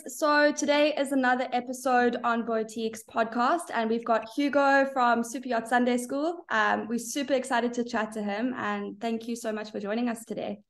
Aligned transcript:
Guys, 0.00 0.18
so 0.18 0.52
today 0.52 0.94
is 0.96 1.12
another 1.12 1.48
episode 1.52 2.18
on 2.24 2.44
Boutiques 2.44 3.02
podcast, 3.02 3.70
and 3.72 3.88
we've 3.88 4.04
got 4.04 4.28
Hugo 4.34 4.86
from 4.92 5.24
Super 5.24 5.48
Yacht 5.48 5.68
Sunday 5.68 5.96
School. 5.96 6.44
Um, 6.50 6.86
we're 6.88 6.98
super 6.98 7.34
excited 7.34 7.72
to 7.74 7.84
chat 7.84 8.12
to 8.12 8.22
him, 8.22 8.54
and 8.56 9.00
thank 9.00 9.26
you 9.26 9.36
so 9.36 9.52
much 9.52 9.70
for 9.70 9.80
joining 9.80 10.08
us 10.08 10.24
today. 10.24 10.60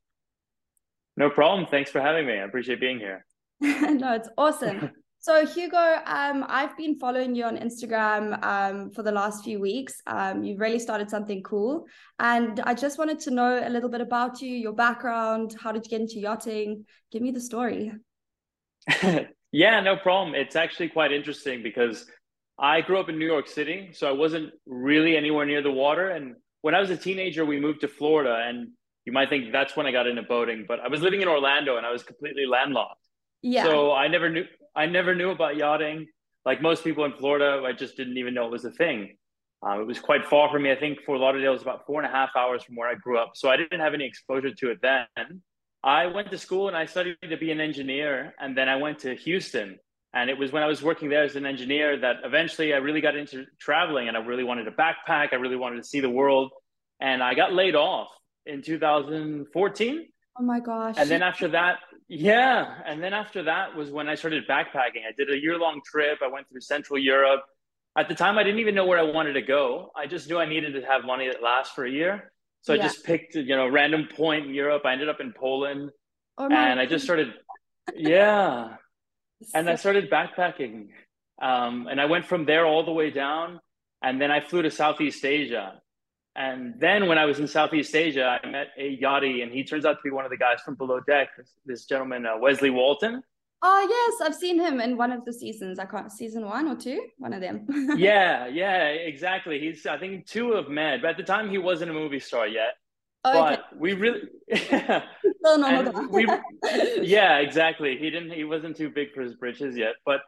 No 1.17 1.29
problem. 1.29 1.67
Thanks 1.69 1.91
for 1.91 2.01
having 2.01 2.25
me. 2.25 2.33
I 2.33 2.43
appreciate 2.43 2.79
being 2.79 2.99
here. 2.99 3.25
no, 3.61 4.13
it's 4.13 4.29
awesome. 4.37 4.91
So 5.23 5.45
Hugo, 5.45 6.01
um, 6.07 6.43
I've 6.47 6.75
been 6.75 6.97
following 6.97 7.35
you 7.35 7.43
on 7.43 7.55
Instagram 7.55 8.43
um, 8.43 8.89
for 8.89 9.03
the 9.03 9.11
last 9.11 9.43
few 9.43 9.59
weeks. 9.59 10.01
Um, 10.07 10.43
you've 10.43 10.59
really 10.59 10.79
started 10.79 11.11
something 11.11 11.43
cool, 11.43 11.85
and 12.17 12.59
I 12.61 12.73
just 12.73 12.97
wanted 12.97 13.19
to 13.19 13.29
know 13.29 13.61
a 13.63 13.69
little 13.69 13.87
bit 13.87 14.01
about 14.01 14.41
you, 14.41 14.49
your 14.49 14.73
background. 14.73 15.55
How 15.61 15.71
did 15.71 15.85
you 15.85 15.91
get 15.91 16.01
into 16.01 16.19
yachting? 16.19 16.85
Give 17.11 17.21
me 17.21 17.29
the 17.29 17.39
story. 17.39 17.91
yeah, 19.51 19.79
no 19.79 19.95
problem. 19.95 20.35
It's 20.35 20.55
actually 20.55 20.89
quite 20.89 21.11
interesting 21.11 21.63
because 21.63 22.05
I 22.59 22.81
grew 22.81 22.99
up 22.99 23.09
in 23.09 23.17
New 23.17 23.25
York 23.25 23.47
City, 23.47 23.89
so 23.93 24.07
I 24.07 24.11
wasn't 24.11 24.51
really 24.65 25.17
anywhere 25.17 25.45
near 25.45 25.61
the 25.61 25.71
water. 25.71 26.09
And 26.09 26.35
when 26.61 26.75
I 26.75 26.79
was 26.79 26.89
a 26.89 26.97
teenager, 26.97 27.45
we 27.45 27.59
moved 27.59 27.81
to 27.81 27.87
Florida, 27.87 28.43
and 28.47 28.69
you 29.05 29.11
might 29.11 29.29
think 29.29 29.51
that's 29.51 29.75
when 29.75 29.85
I 29.85 29.91
got 29.91 30.07
into 30.07 30.23
boating. 30.23 30.65
But 30.67 30.79
I 30.79 30.87
was 30.87 31.01
living 31.01 31.21
in 31.21 31.27
Orlando, 31.27 31.77
and 31.77 31.85
I 31.85 31.91
was 31.91 32.03
completely 32.03 32.45
landlocked. 32.45 33.07
Yeah. 33.41 33.63
So 33.63 33.93
I 33.93 34.07
never 34.07 34.29
knew 34.29 34.45
I 34.75 34.85
never 34.85 35.15
knew 35.15 35.31
about 35.31 35.57
yachting. 35.57 36.07
Like 36.45 36.61
most 36.61 36.83
people 36.83 37.05
in 37.05 37.13
Florida, 37.13 37.63
I 37.65 37.71
just 37.71 37.97
didn't 37.97 38.17
even 38.17 38.33
know 38.33 38.45
it 38.45 38.51
was 38.51 38.65
a 38.65 38.71
thing. 38.71 39.17
Um, 39.63 39.79
it 39.79 39.85
was 39.85 39.99
quite 39.99 40.25
far 40.25 40.49
from 40.51 40.63
me. 40.63 40.71
I 40.71 40.75
think 40.75 41.03
Fort 41.03 41.19
Lauderdale 41.19 41.51
was 41.51 41.61
about 41.61 41.85
four 41.85 42.01
and 42.01 42.11
a 42.11 42.15
half 42.15 42.31
hours 42.35 42.63
from 42.63 42.75
where 42.75 42.89
I 42.89 42.95
grew 42.95 43.19
up. 43.19 43.31
So 43.35 43.49
I 43.49 43.57
didn't 43.57 43.79
have 43.79 43.93
any 43.93 44.05
exposure 44.05 44.51
to 44.51 44.71
it 44.71 44.79
then. 44.81 45.41
I 45.83 46.07
went 46.07 46.29
to 46.31 46.37
school 46.37 46.67
and 46.67 46.77
I 46.77 46.85
studied 46.85 47.17
to 47.27 47.37
be 47.37 47.51
an 47.51 47.59
engineer. 47.59 48.33
And 48.39 48.57
then 48.57 48.69
I 48.69 48.75
went 48.75 48.99
to 48.99 49.15
Houston. 49.15 49.79
And 50.13 50.29
it 50.29 50.37
was 50.37 50.51
when 50.51 50.61
I 50.61 50.67
was 50.67 50.83
working 50.83 51.09
there 51.09 51.23
as 51.23 51.35
an 51.35 51.45
engineer 51.45 51.97
that 52.01 52.17
eventually 52.23 52.73
I 52.73 52.77
really 52.77 53.01
got 53.01 53.15
into 53.15 53.45
traveling 53.59 54.09
and 54.09 54.17
I 54.17 54.19
really 54.19 54.43
wanted 54.43 54.65
to 54.65 54.71
backpack. 54.71 55.29
I 55.31 55.37
really 55.37 55.55
wanted 55.55 55.77
to 55.77 55.83
see 55.83 56.01
the 56.01 56.09
world. 56.09 56.51
And 56.99 57.23
I 57.23 57.33
got 57.33 57.53
laid 57.53 57.75
off 57.75 58.09
in 58.45 58.61
2014. 58.61 60.07
Oh 60.39 60.43
my 60.43 60.59
gosh. 60.59 60.95
And 60.97 61.09
then 61.09 61.23
after 61.23 61.47
that, 61.49 61.79
yeah. 62.07 62.75
And 62.85 63.01
then 63.01 63.13
after 63.13 63.43
that 63.43 63.75
was 63.75 63.89
when 63.89 64.09
I 64.09 64.15
started 64.15 64.43
backpacking. 64.47 65.05
I 65.07 65.13
did 65.17 65.31
a 65.31 65.41
year 65.41 65.57
long 65.57 65.81
trip. 65.85 66.19
I 66.21 66.27
went 66.27 66.47
through 66.49 66.61
Central 66.61 66.99
Europe. 66.99 67.41
At 67.97 68.07
the 68.07 68.15
time, 68.15 68.37
I 68.37 68.43
didn't 68.43 68.59
even 68.59 68.75
know 68.75 68.85
where 68.85 68.99
I 68.99 69.03
wanted 69.03 69.33
to 69.33 69.41
go. 69.41 69.91
I 69.95 70.07
just 70.07 70.29
knew 70.29 70.37
I 70.37 70.45
needed 70.45 70.73
to 70.73 70.81
have 70.85 71.03
money 71.03 71.27
that 71.27 71.43
lasts 71.43 71.73
for 71.73 71.85
a 71.85 71.91
year. 71.91 72.31
So 72.61 72.73
yeah. 72.73 72.83
I 72.83 72.87
just 72.87 73.03
picked, 73.03 73.35
you 73.35 73.55
know, 73.55 73.67
random 73.67 74.07
point 74.15 74.45
in 74.45 74.53
Europe. 74.53 74.83
I 74.85 74.93
ended 74.93 75.09
up 75.09 75.19
in 75.19 75.33
Poland. 75.33 75.91
Oh 76.37 76.49
and 76.49 76.79
I 76.79 76.85
just 76.85 77.03
started, 77.03 77.33
yeah. 77.95 78.75
and 79.53 79.69
I 79.69 79.75
started 79.75 80.09
backpacking. 80.09 80.89
Um, 81.41 81.87
and 81.89 81.99
I 81.99 82.05
went 82.05 82.25
from 82.25 82.45
there 82.45 82.65
all 82.65 82.85
the 82.85 82.91
way 82.91 83.09
down. 83.09 83.59
And 84.03 84.21
then 84.21 84.31
I 84.31 84.39
flew 84.41 84.61
to 84.61 84.71
Southeast 84.71 85.23
Asia. 85.25 85.81
And 86.35 86.75
then 86.79 87.07
when 87.07 87.17
I 87.17 87.25
was 87.25 87.39
in 87.39 87.47
Southeast 87.47 87.93
Asia, 87.95 88.39
I 88.43 88.47
met 88.47 88.67
a 88.77 88.97
yachty, 88.97 89.43
and 89.43 89.51
he 89.51 89.63
turns 89.63 89.85
out 89.85 89.93
to 89.93 90.01
be 90.03 90.11
one 90.11 90.23
of 90.23 90.31
the 90.31 90.37
guys 90.37 90.61
from 90.63 90.75
Below 90.75 91.01
Deck. 91.01 91.29
This, 91.37 91.51
this 91.65 91.85
gentleman, 91.85 92.25
uh, 92.25 92.37
Wesley 92.37 92.69
Walton. 92.69 93.21
Oh 93.63 93.87
yes, 93.89 94.27
I've 94.27 94.35
seen 94.35 94.59
him 94.59 94.79
in 94.81 94.97
one 94.97 95.11
of 95.11 95.23
the 95.25 95.33
seasons. 95.33 95.77
I 95.77 95.85
can't 95.85 96.11
season 96.11 96.45
one 96.45 96.67
or 96.67 96.75
two, 96.75 97.07
one 97.17 97.33
of 97.33 97.41
them. 97.41 97.67
yeah, 97.97 98.47
yeah, 98.47 98.87
exactly. 98.87 99.59
He's 99.59 99.85
I 99.85 99.97
think 99.97 100.25
two 100.25 100.53
of 100.53 100.69
Med, 100.69 101.01
but 101.01 101.11
at 101.11 101.17
the 101.17 101.23
time 101.23 101.49
he 101.49 101.57
wasn't 101.57 101.91
a 101.91 101.93
movie 101.93 102.19
star 102.19 102.47
yet. 102.47 102.75
Oh, 103.23 103.33
but 103.33 103.53
okay. 103.53 103.61
we 103.77 103.93
really, 103.93 104.21
we, 106.09 106.27
yeah, 107.07 107.37
exactly. 107.37 107.97
He 107.97 108.09
didn't. 108.09 108.31
He 108.31 108.45
wasn't 108.45 108.75
too 108.75 108.89
big 108.89 109.13
for 109.13 109.21
his 109.21 109.35
britches 109.35 109.77
yet, 109.77 109.93
but 110.05 110.21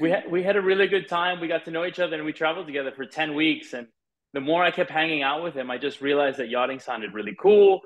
we 0.00 0.10
had 0.10 0.28
we 0.28 0.42
had 0.42 0.56
a 0.56 0.60
really 0.60 0.88
good 0.88 1.08
time. 1.08 1.40
We 1.40 1.46
got 1.46 1.64
to 1.66 1.70
know 1.70 1.84
each 1.84 2.00
other, 2.00 2.16
and 2.16 2.24
we 2.24 2.32
traveled 2.32 2.66
together 2.66 2.90
for 2.90 3.06
ten 3.06 3.36
weeks, 3.36 3.72
and 3.72 3.86
the 4.34 4.40
more 4.40 4.62
I 4.62 4.70
kept 4.70 4.90
hanging 4.90 5.22
out 5.22 5.42
with 5.42 5.54
him, 5.54 5.70
I 5.70 5.78
just 5.78 6.00
realized 6.00 6.38
that 6.38 6.48
yachting 6.48 6.80
sounded 6.80 7.14
really 7.14 7.36
cool. 7.40 7.80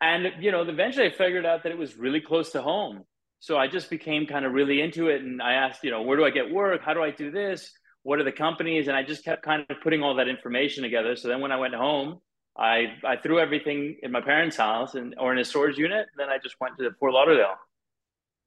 And, 0.00 0.32
you 0.40 0.52
know, 0.52 0.62
eventually 0.62 1.06
I 1.06 1.10
figured 1.10 1.46
out 1.46 1.62
that 1.62 1.72
it 1.72 1.78
was 1.78 1.96
really 1.96 2.20
close 2.20 2.50
to 2.50 2.60
home. 2.60 3.04
So 3.40 3.58
I 3.58 3.68
just 3.68 3.90
became 3.90 4.26
kind 4.26 4.44
of 4.44 4.52
really 4.52 4.80
into 4.80 5.08
it. 5.08 5.22
And 5.22 5.42
I 5.42 5.54
asked, 5.54 5.84
you 5.84 5.90
know, 5.90 6.02
where 6.02 6.16
do 6.16 6.24
I 6.24 6.30
get 6.30 6.50
work? 6.50 6.80
How 6.84 6.94
do 6.94 7.02
I 7.02 7.10
do 7.10 7.30
this? 7.30 7.72
What 8.02 8.18
are 8.18 8.24
the 8.24 8.32
companies? 8.32 8.88
And 8.88 8.96
I 8.96 9.02
just 9.02 9.24
kept 9.24 9.42
kind 9.42 9.64
of 9.68 9.76
putting 9.82 10.02
all 10.02 10.14
that 10.16 10.28
information 10.28 10.82
together. 10.82 11.16
So 11.16 11.28
then 11.28 11.40
when 11.40 11.52
I 11.52 11.56
went 11.56 11.74
home, 11.74 12.20
I, 12.58 12.94
I 13.04 13.16
threw 13.16 13.38
everything 13.38 13.98
in 14.02 14.10
my 14.12 14.20
parents' 14.20 14.56
house 14.56 14.94
and 14.94 15.14
or 15.18 15.32
in 15.32 15.38
a 15.38 15.44
storage 15.44 15.76
unit. 15.76 16.06
Then 16.16 16.28
I 16.28 16.38
just 16.42 16.56
went 16.60 16.78
to 16.78 16.90
Fort 16.98 17.12
Lauderdale. 17.12 17.56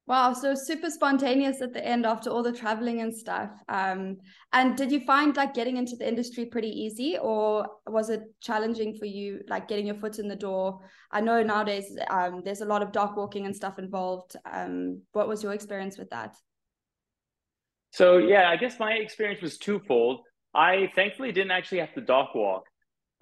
Wow, 0.10 0.34
so 0.34 0.56
super 0.56 0.90
spontaneous 0.90 1.62
at 1.62 1.72
the 1.72 1.86
end 1.86 2.04
after 2.04 2.32
all 2.32 2.42
the 2.42 2.52
traveling 2.52 3.02
and 3.02 3.16
stuff. 3.16 3.52
Um, 3.70 4.18
and 4.52 4.76
did 4.76 4.92
you 4.92 5.02
find 5.02 5.38
like 5.38 5.54
getting 5.54 5.78
into 5.78 5.96
the 5.96 6.08
industry 6.08 6.46
pretty 6.46 6.70
easy, 6.70 7.20
or 7.22 7.68
was 7.86 8.10
it 8.10 8.24
challenging 8.42 8.98
for 8.98 9.06
you, 9.06 9.42
like 9.48 9.68
getting 9.68 9.86
your 9.86 9.94
foot 9.94 10.18
in 10.18 10.28
the 10.28 10.36
door? 10.36 10.80
I 11.12 11.22
know 11.22 11.44
nowadays 11.44 11.96
um, 12.10 12.42
there's 12.44 12.62
a 12.62 12.66
lot 12.66 12.82
of 12.82 12.92
dock 12.92 13.18
walking 13.18 13.46
and 13.46 13.56
stuff 13.56 13.78
involved. 13.78 14.36
Um, 14.52 15.04
what 15.12 15.28
was 15.28 15.44
your 15.44 15.54
experience 15.54 16.00
with 16.00 16.10
that? 16.10 16.36
So 17.92 18.18
yeah, 18.18 18.50
I 18.50 18.58
guess 18.58 18.80
my 18.80 18.94
experience 18.94 19.44
was 19.44 19.60
twofold. 19.60 20.22
I 20.56 20.92
thankfully 20.96 21.32
didn't 21.32 21.52
actually 21.52 21.82
have 21.82 21.94
to 21.94 22.02
dock 22.02 22.34
walk. 22.34 22.64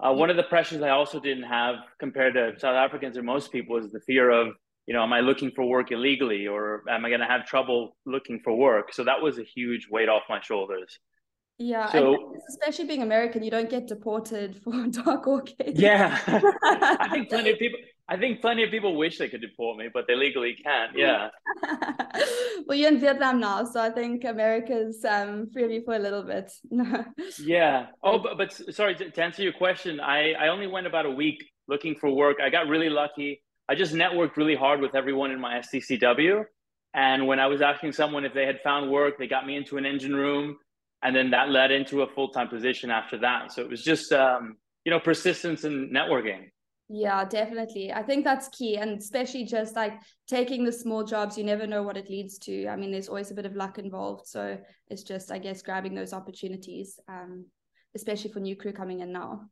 Uh, 0.00 0.14
one 0.14 0.30
of 0.30 0.36
the 0.36 0.44
pressures 0.44 0.80
I 0.80 0.88
also 0.88 1.20
didn't 1.20 1.44
have 1.44 1.74
compared 2.00 2.32
to 2.32 2.58
South 2.58 2.76
Africans 2.76 3.18
or 3.18 3.22
most 3.22 3.52
people 3.52 3.76
is 3.76 3.92
the 3.92 4.00
fear 4.00 4.30
of 4.30 4.54
you 4.88 4.94
know, 4.94 5.02
am 5.02 5.12
I 5.12 5.20
looking 5.20 5.50
for 5.50 5.66
work 5.66 5.92
illegally 5.92 6.46
or 6.46 6.82
am 6.88 7.04
I 7.04 7.10
going 7.10 7.20
to 7.20 7.26
have 7.26 7.44
trouble 7.44 7.94
looking 8.06 8.40
for 8.42 8.56
work? 8.56 8.94
So 8.94 9.04
that 9.04 9.20
was 9.20 9.38
a 9.38 9.44
huge 9.44 9.86
weight 9.90 10.08
off 10.08 10.22
my 10.30 10.40
shoulders. 10.40 10.98
Yeah, 11.58 11.92
so, 11.92 12.34
especially 12.48 12.86
being 12.86 13.02
American, 13.02 13.42
you 13.42 13.50
don't 13.50 13.68
get 13.68 13.86
deported 13.86 14.62
for 14.62 14.86
dock 14.90 15.26
walking. 15.26 15.74
Yeah, 15.74 16.18
I 16.26 17.08
think 17.10 17.28
plenty 17.34 17.50
of 17.50 17.58
people. 17.58 17.80
I 18.08 18.16
think 18.16 18.40
plenty 18.40 18.64
of 18.64 18.70
people 18.70 18.96
wish 18.96 19.18
they 19.18 19.28
could 19.28 19.42
deport 19.42 19.76
me, 19.76 19.88
but 19.92 20.06
they 20.06 20.14
legally 20.14 20.56
can't. 20.64 20.96
Yeah. 20.96 21.28
well, 22.66 22.78
you're 22.78 22.88
in 22.88 22.98
Vietnam 22.98 23.40
now, 23.40 23.64
so 23.64 23.82
I 23.82 23.90
think 23.90 24.24
America's 24.24 25.04
um, 25.04 25.50
free 25.52 25.70
you 25.74 25.82
for 25.84 25.96
a 25.96 25.98
little 25.98 26.22
bit. 26.22 26.50
yeah. 27.38 27.88
Oh, 28.02 28.18
but, 28.18 28.38
but 28.38 28.74
sorry 28.74 28.94
to, 28.94 29.10
to 29.10 29.22
answer 29.22 29.42
your 29.42 29.52
question. 29.52 30.00
I 30.00 30.32
I 30.32 30.48
only 30.48 30.66
went 30.66 30.86
about 30.86 31.04
a 31.04 31.10
week 31.10 31.44
looking 31.66 31.96
for 31.96 32.08
work. 32.10 32.38
I 32.42 32.48
got 32.48 32.68
really 32.68 32.88
lucky. 32.88 33.42
I 33.68 33.74
just 33.74 33.94
networked 33.94 34.36
really 34.36 34.54
hard 34.54 34.80
with 34.80 34.94
everyone 34.94 35.30
in 35.30 35.40
my 35.40 35.58
STCW. 35.58 36.44
And 36.94 37.26
when 37.26 37.38
I 37.38 37.46
was 37.46 37.60
asking 37.60 37.92
someone 37.92 38.24
if 38.24 38.32
they 38.32 38.46
had 38.46 38.60
found 38.62 38.90
work, 38.90 39.18
they 39.18 39.26
got 39.26 39.46
me 39.46 39.56
into 39.56 39.76
an 39.76 39.84
engine 39.84 40.16
room. 40.16 40.56
And 41.02 41.14
then 41.14 41.30
that 41.30 41.50
led 41.50 41.70
into 41.70 42.02
a 42.02 42.08
full 42.08 42.30
time 42.30 42.48
position 42.48 42.90
after 42.90 43.18
that. 43.18 43.52
So 43.52 43.62
it 43.62 43.68
was 43.68 43.84
just, 43.84 44.12
um, 44.12 44.56
you 44.84 44.90
know, 44.90 44.98
persistence 44.98 45.64
and 45.64 45.94
networking. 45.94 46.48
Yeah, 46.88 47.26
definitely. 47.26 47.92
I 47.92 48.02
think 48.02 48.24
that's 48.24 48.48
key. 48.48 48.78
And 48.78 48.98
especially 48.98 49.44
just 49.44 49.76
like 49.76 49.92
taking 50.26 50.64
the 50.64 50.72
small 50.72 51.04
jobs, 51.04 51.36
you 51.36 51.44
never 51.44 51.66
know 51.66 51.82
what 51.82 51.98
it 51.98 52.08
leads 52.08 52.38
to. 52.38 52.66
I 52.68 52.76
mean, 52.76 52.90
there's 52.90 53.10
always 53.10 53.30
a 53.30 53.34
bit 53.34 53.44
of 53.44 53.54
luck 53.54 53.78
involved. 53.78 54.26
So 54.26 54.56
it's 54.88 55.02
just, 55.02 55.30
I 55.30 55.38
guess, 55.38 55.60
grabbing 55.60 55.94
those 55.94 56.14
opportunities, 56.14 56.98
um, 57.06 57.44
especially 57.94 58.32
for 58.32 58.40
new 58.40 58.56
crew 58.56 58.72
coming 58.72 59.00
in 59.00 59.12
now. 59.12 59.42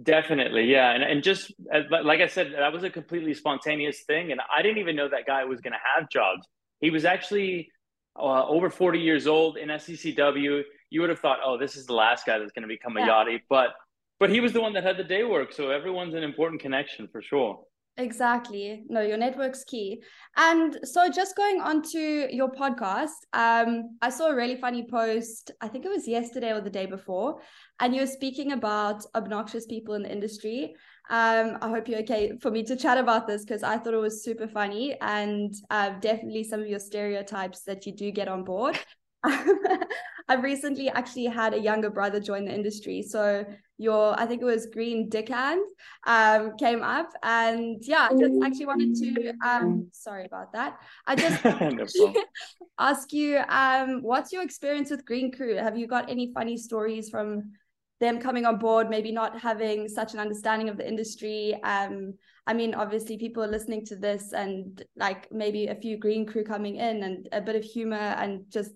Definitely, 0.00 0.64
yeah, 0.64 0.92
and 0.92 1.02
and 1.02 1.22
just 1.22 1.52
like 1.70 2.20
I 2.20 2.26
said, 2.26 2.52
that 2.56 2.72
was 2.72 2.82
a 2.82 2.88
completely 2.88 3.34
spontaneous 3.34 4.00
thing, 4.02 4.32
and 4.32 4.40
I 4.54 4.62
didn't 4.62 4.78
even 4.78 4.96
know 4.96 5.08
that 5.08 5.26
guy 5.26 5.44
was 5.44 5.60
going 5.60 5.74
to 5.74 5.78
have 5.94 6.08
jobs. 6.08 6.46
He 6.80 6.88
was 6.88 7.04
actually 7.04 7.70
uh, 8.16 8.46
over 8.46 8.70
forty 8.70 9.00
years 9.00 9.26
old 9.26 9.58
in 9.58 9.68
STCW. 9.68 10.62
You 10.88 11.00
would 11.02 11.10
have 11.10 11.18
thought, 11.18 11.40
oh, 11.44 11.58
this 11.58 11.76
is 11.76 11.84
the 11.84 11.92
last 11.92 12.24
guy 12.24 12.38
that's 12.38 12.52
going 12.52 12.62
to 12.62 12.68
become 12.68 12.96
a 12.96 13.00
yeah. 13.00 13.08
yachty, 13.08 13.40
but 13.50 13.74
but 14.18 14.30
he 14.30 14.40
was 14.40 14.54
the 14.54 14.62
one 14.62 14.72
that 14.72 14.82
had 14.82 14.96
the 14.96 15.04
day 15.04 15.24
work, 15.24 15.52
so 15.52 15.70
everyone's 15.70 16.14
an 16.14 16.22
important 16.22 16.62
connection 16.62 17.06
for 17.08 17.20
sure. 17.20 17.60
Exactly. 17.98 18.84
No, 18.88 19.02
your 19.02 19.18
network's 19.18 19.64
key. 19.64 20.02
And 20.36 20.78
so 20.82 21.10
just 21.10 21.36
going 21.36 21.60
on 21.60 21.82
to 21.92 22.34
your 22.34 22.50
podcast, 22.50 23.10
um, 23.34 23.98
I 24.00 24.08
saw 24.08 24.28
a 24.28 24.34
really 24.34 24.56
funny 24.56 24.86
post, 24.90 25.50
I 25.60 25.68
think 25.68 25.84
it 25.84 25.90
was 25.90 26.08
yesterday 26.08 26.52
or 26.52 26.62
the 26.62 26.70
day 26.70 26.86
before, 26.86 27.40
and 27.80 27.94
you 27.94 28.00
were 28.00 28.06
speaking 28.06 28.52
about 28.52 29.04
obnoxious 29.14 29.66
people 29.66 29.94
in 29.94 30.04
the 30.04 30.10
industry. 30.12 30.74
Um, 31.10 31.58
I 31.60 31.68
hope 31.68 31.86
you're 31.86 32.00
okay 32.00 32.32
for 32.40 32.50
me 32.50 32.62
to 32.64 32.76
chat 32.76 32.96
about 32.96 33.26
this 33.26 33.44
because 33.44 33.62
I 33.62 33.76
thought 33.76 33.92
it 33.92 33.98
was 33.98 34.24
super 34.24 34.48
funny 34.48 34.96
and 35.02 35.52
uh, 35.68 35.90
definitely 36.00 36.44
some 36.44 36.60
of 36.60 36.68
your 36.68 36.78
stereotypes 36.78 37.64
that 37.64 37.84
you 37.84 37.94
do 37.94 38.10
get 38.10 38.26
on 38.28 38.42
board. 38.44 38.78
I've 40.28 40.42
recently 40.42 40.88
actually 40.88 41.26
had 41.26 41.54
a 41.54 41.58
younger 41.58 41.90
brother 41.90 42.20
join 42.20 42.44
the 42.44 42.54
industry. 42.54 43.02
So 43.02 43.44
your, 43.78 44.18
I 44.18 44.26
think 44.26 44.42
it 44.42 44.44
was 44.44 44.66
Green 44.66 45.08
Deckhand, 45.08 45.62
um, 46.06 46.56
came 46.56 46.82
up. 46.82 47.10
And 47.22 47.78
yeah, 47.82 48.08
I 48.10 48.14
just 48.14 48.42
actually 48.42 48.66
wanted 48.66 48.94
to, 48.96 49.32
um, 49.46 49.88
sorry 49.92 50.24
about 50.24 50.52
that. 50.52 50.78
I 51.06 51.16
just 51.16 51.44
no 51.44 52.14
ask 52.78 53.12
you, 53.12 53.38
um, 53.48 54.02
what's 54.02 54.32
your 54.32 54.42
experience 54.42 54.90
with 54.90 55.04
Green 55.04 55.32
Crew? 55.32 55.56
Have 55.56 55.76
you 55.76 55.86
got 55.86 56.10
any 56.10 56.32
funny 56.32 56.56
stories 56.56 57.10
from 57.10 57.52
them 58.00 58.18
coming 58.20 58.44
on 58.46 58.58
board, 58.58 58.90
maybe 58.90 59.12
not 59.12 59.38
having 59.38 59.88
such 59.88 60.14
an 60.14 60.20
understanding 60.20 60.68
of 60.68 60.76
the 60.76 60.86
industry? 60.86 61.54
Um, 61.62 62.14
I 62.46 62.54
mean, 62.54 62.74
obviously, 62.74 63.16
people 63.18 63.44
are 63.44 63.48
listening 63.48 63.86
to 63.86 63.96
this 63.96 64.32
and 64.32 64.84
like 64.96 65.30
maybe 65.30 65.68
a 65.68 65.76
few 65.76 65.96
green 65.96 66.26
crew 66.26 66.42
coming 66.42 66.76
in 66.76 67.04
and 67.04 67.28
a 67.30 67.40
bit 67.40 67.54
of 67.54 67.62
humor 67.62 67.96
and 67.96 68.44
just 68.48 68.72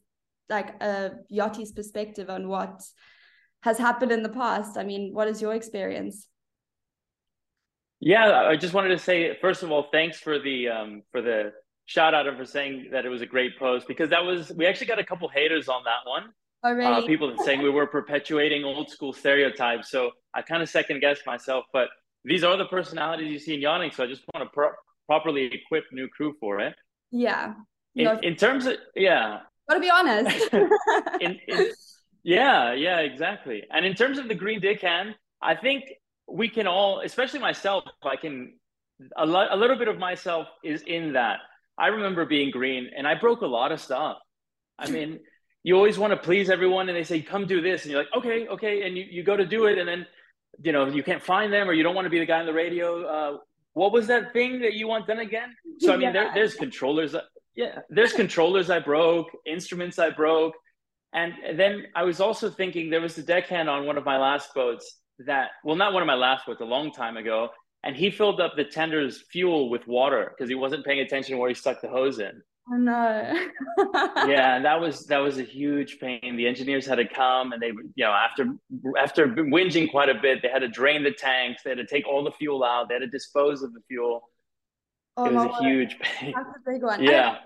like 0.48 0.80
a 0.82 1.12
yachty's 1.32 1.72
perspective 1.72 2.30
on 2.30 2.48
what 2.48 2.82
has 3.62 3.78
happened 3.78 4.12
in 4.12 4.22
the 4.22 4.28
past. 4.28 4.76
I 4.76 4.84
mean, 4.84 5.12
what 5.12 5.28
is 5.28 5.42
your 5.42 5.54
experience? 5.54 6.28
Yeah, 8.00 8.46
I 8.46 8.56
just 8.56 8.74
wanted 8.74 8.90
to 8.90 8.98
say 8.98 9.36
first 9.40 9.62
of 9.62 9.70
all, 9.72 9.88
thanks 9.90 10.18
for 10.18 10.38
the 10.38 10.68
um, 10.68 11.02
for 11.10 11.22
the 11.22 11.52
shout 11.86 12.14
out 12.14 12.26
and 12.26 12.36
for 12.36 12.44
saying 12.44 12.88
that 12.92 13.06
it 13.06 13.08
was 13.08 13.22
a 13.22 13.26
great 13.26 13.58
post 13.58 13.88
because 13.88 14.10
that 14.10 14.24
was 14.24 14.52
we 14.56 14.66
actually 14.66 14.88
got 14.88 14.98
a 14.98 15.04
couple 15.04 15.28
haters 15.28 15.68
on 15.68 15.82
that 15.84 16.08
one. 16.08 16.24
Oh, 16.62 16.72
really? 16.72 17.04
Uh, 17.04 17.06
people 17.06 17.34
saying 17.44 17.62
we 17.62 17.70
were 17.70 17.86
perpetuating 17.86 18.64
old 18.64 18.90
school 18.90 19.12
stereotypes. 19.12 19.90
So 19.90 20.10
I 20.34 20.42
kind 20.42 20.62
of 20.62 20.68
second 20.68 21.00
guessed 21.00 21.22
myself, 21.26 21.64
but 21.72 21.88
these 22.24 22.42
are 22.44 22.56
the 22.56 22.64
personalities 22.66 23.30
you 23.30 23.38
see 23.38 23.54
in 23.54 23.60
yachting. 23.60 23.92
So 23.92 24.04
I 24.04 24.06
just 24.06 24.22
want 24.34 24.48
to 24.48 24.52
pro- 24.52 24.72
properly 25.06 25.44
equip 25.44 25.84
new 25.92 26.08
crew 26.08 26.34
for 26.40 26.60
it. 26.60 26.74
Yeah. 27.12 27.54
In, 27.94 28.08
in 28.22 28.36
terms 28.36 28.66
of 28.66 28.76
yeah. 28.94 29.40
Gotta 29.68 29.80
be 29.80 29.90
honest. 29.90 30.52
in, 31.20 31.38
in, 31.48 31.72
yeah, 32.22 32.72
yeah, 32.72 32.98
exactly. 33.00 33.64
And 33.70 33.84
in 33.84 33.94
terms 33.94 34.18
of 34.18 34.28
the 34.28 34.34
green 34.34 34.60
deckhand, 34.60 35.14
I 35.42 35.54
think 35.54 35.84
we 36.28 36.48
can 36.48 36.66
all, 36.66 37.00
especially 37.00 37.40
myself, 37.40 37.84
I 38.02 38.16
can 38.16 38.54
a, 39.16 39.26
lot, 39.26 39.52
a 39.52 39.56
little 39.56 39.76
bit 39.76 39.88
of 39.88 39.98
myself 39.98 40.48
is 40.64 40.82
in 40.82 41.12
that. 41.12 41.38
I 41.78 41.88
remember 41.88 42.24
being 42.24 42.50
green 42.50 42.90
and 42.96 43.06
I 43.06 43.14
broke 43.14 43.42
a 43.42 43.46
lot 43.46 43.72
of 43.72 43.80
stuff. 43.80 44.18
I 44.78 44.90
mean, 44.96 45.20
you 45.62 45.76
always 45.76 45.98
want 45.98 46.12
to 46.12 46.16
please 46.16 46.48
everyone 46.48 46.88
and 46.88 46.96
they 46.96 47.04
say, 47.04 47.20
come 47.22 47.46
do 47.46 47.60
this. 47.60 47.82
And 47.82 47.92
you're 47.92 48.00
like, 48.00 48.14
okay, 48.16 48.46
okay. 48.48 48.82
And 48.82 48.96
you, 48.96 49.04
you 49.08 49.22
go 49.22 49.36
to 49.36 49.46
do 49.46 49.66
it. 49.66 49.78
And 49.78 49.88
then, 49.88 50.06
you 50.62 50.72
know, 50.72 50.86
you 50.86 51.02
can't 51.02 51.22
find 51.22 51.52
them 51.52 51.68
or 51.68 51.72
you 51.72 51.82
don't 51.82 51.94
want 51.94 52.06
to 52.06 52.10
be 52.10 52.18
the 52.18 52.26
guy 52.26 52.40
on 52.40 52.46
the 52.46 52.52
radio. 52.52 53.04
Uh, 53.04 53.36
what 53.74 53.92
was 53.92 54.06
that 54.06 54.32
thing 54.32 54.60
that 54.60 54.74
you 54.74 54.88
want 54.88 55.06
done 55.06 55.18
again? 55.18 55.54
So, 55.80 55.92
I 55.92 55.96
mean, 55.96 56.02
yeah. 56.06 56.12
there, 56.12 56.30
there's 56.34 56.54
controllers. 56.54 57.14
Yeah. 57.56 57.80
There's 57.88 58.12
controllers 58.12 58.70
I 58.70 58.78
broke, 58.78 59.28
instruments 59.46 59.98
I 59.98 60.10
broke. 60.10 60.54
And 61.12 61.32
then 61.54 61.86
I 61.94 62.04
was 62.04 62.20
also 62.20 62.50
thinking 62.50 62.90
there 62.90 63.00
was 63.00 63.14
the 63.14 63.22
deckhand 63.22 63.70
on 63.70 63.86
one 63.86 63.96
of 63.96 64.04
my 64.04 64.18
last 64.18 64.52
boats 64.54 64.98
that, 65.20 65.48
well, 65.64 65.76
not 65.76 65.94
one 65.94 66.02
of 66.02 66.06
my 66.06 66.14
last 66.14 66.46
boats, 66.46 66.60
a 66.60 66.64
long 66.64 66.92
time 66.92 67.16
ago 67.16 67.50
and 67.86 67.94
he 67.94 68.10
filled 68.10 68.40
up 68.40 68.56
the 68.56 68.64
tender's 68.64 69.22
fuel 69.30 69.70
with 69.70 69.86
water 69.86 70.32
because 70.36 70.48
he 70.48 70.56
wasn't 70.56 70.84
paying 70.84 71.00
attention 71.00 71.38
where 71.38 71.48
he 71.48 71.54
stuck 71.54 71.80
the 71.80 71.88
hose 71.88 72.18
in. 72.18 72.42
Oh 72.68 72.76
no. 72.76 73.48
yeah, 74.26 74.58
that 74.60 74.80
was 74.80 75.06
that 75.06 75.18
was 75.18 75.38
a 75.38 75.44
huge 75.44 76.00
pain. 76.00 76.36
The 76.36 76.48
engineers 76.48 76.84
had 76.84 76.96
to 76.96 77.06
come 77.06 77.52
and 77.52 77.62
they 77.62 77.68
you 77.68 78.04
know 78.04 78.10
after 78.10 78.48
after 78.98 79.28
whinging 79.28 79.88
quite 79.88 80.08
a 80.08 80.14
bit, 80.20 80.42
they 80.42 80.48
had 80.48 80.60
to 80.60 80.68
drain 80.68 81.04
the 81.04 81.12
tanks, 81.12 81.62
they 81.62 81.70
had 81.70 81.78
to 81.78 81.86
take 81.86 82.08
all 82.08 82.24
the 82.24 82.32
fuel 82.32 82.64
out, 82.64 82.88
they 82.88 82.96
had 82.96 83.02
to 83.02 83.06
dispose 83.06 83.62
of 83.62 83.72
the 83.72 83.80
fuel. 83.86 84.22
Oh, 85.16 85.26
it 85.26 85.32
was 85.32 85.60
a 85.60 85.64
huge 85.64 85.98
pain. 86.00 86.34
That's 86.36 86.56
a 86.56 86.70
big 86.70 86.82
one. 86.82 87.02
Yeah. 87.02 87.38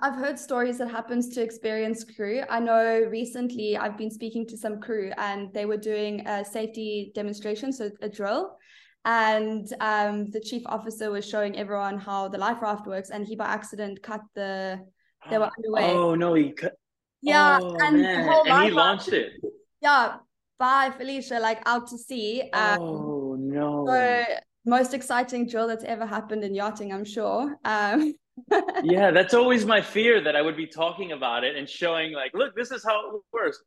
I've 0.00 0.14
heard 0.14 0.38
stories 0.38 0.78
that 0.78 0.92
happens 0.92 1.28
to 1.30 1.42
experienced 1.42 2.14
crew. 2.14 2.42
I 2.48 2.60
know 2.60 3.00
recently 3.10 3.76
I've 3.76 3.98
been 3.98 4.12
speaking 4.12 4.46
to 4.46 4.56
some 4.56 4.80
crew 4.80 5.10
and 5.18 5.52
they 5.52 5.66
were 5.66 5.76
doing 5.76 6.24
a 6.24 6.44
safety 6.44 7.10
demonstration, 7.16 7.72
so 7.72 7.90
a 8.00 8.08
drill 8.08 8.56
and 9.04 9.72
um, 9.80 10.30
the 10.30 10.40
chief 10.40 10.62
officer 10.66 11.10
was 11.10 11.28
showing 11.28 11.58
everyone 11.58 11.98
how 11.98 12.28
the 12.28 12.38
life 12.38 12.62
raft 12.62 12.86
works 12.86 13.10
and 13.10 13.26
he 13.26 13.34
by 13.34 13.46
accident 13.46 14.02
cut 14.02 14.20
the 14.34 14.80
they 15.28 15.38
were 15.38 15.50
underway 15.58 15.90
oh 15.90 16.14
no 16.14 16.34
he 16.34 16.52
cut 16.52 16.74
yeah 17.20 17.58
oh, 17.60 17.76
and, 17.80 18.04
and 18.04 18.64
he 18.64 18.70
launched 18.70 19.08
raft, 19.08 19.12
it 19.12 19.32
yeah 19.80 20.16
by 20.58 20.90
felicia 20.96 21.38
like 21.40 21.60
out 21.66 21.88
to 21.88 21.98
sea 21.98 22.48
um, 22.52 22.78
oh 22.80 23.36
no 23.38 23.84
so 23.86 24.24
most 24.64 24.94
exciting 24.94 25.46
drill 25.46 25.66
that's 25.66 25.84
ever 25.84 26.06
happened 26.06 26.44
in 26.44 26.54
yachting 26.54 26.92
i'm 26.92 27.04
sure 27.04 27.56
um 27.64 28.14
yeah 28.82 29.10
that's 29.10 29.34
always 29.34 29.66
my 29.66 29.80
fear 29.80 30.22
that 30.22 30.36
i 30.36 30.42
would 30.42 30.56
be 30.56 30.66
talking 30.66 31.12
about 31.12 31.44
it 31.44 31.56
and 31.56 31.68
showing 31.68 32.12
like 32.12 32.32
look 32.34 32.54
this 32.54 32.70
is 32.70 32.84
how 32.84 33.16
it 33.16 33.22
works 33.32 33.62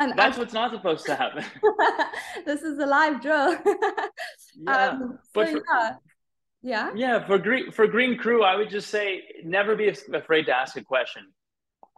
and 0.00 0.18
that's 0.18 0.38
what's 0.38 0.54
not 0.54 0.72
supposed 0.72 1.04
to 1.06 1.14
happen. 1.14 1.44
this 2.46 2.62
is 2.62 2.78
a 2.78 2.86
live 2.86 3.20
drill. 3.20 3.54
yeah, 4.56 4.88
um, 4.88 5.18
so, 5.34 5.44
for, 5.44 5.62
yeah. 5.68 5.94
yeah, 6.62 6.90
yeah. 6.96 7.26
For 7.26 7.38
green 7.38 7.70
for 7.70 7.86
green 7.86 8.16
crew, 8.16 8.42
I 8.42 8.56
would 8.56 8.70
just 8.70 8.88
say 8.88 9.22
never 9.44 9.76
be 9.76 9.94
afraid 10.14 10.46
to 10.46 10.56
ask 10.56 10.76
a 10.78 10.82
question. 10.82 11.26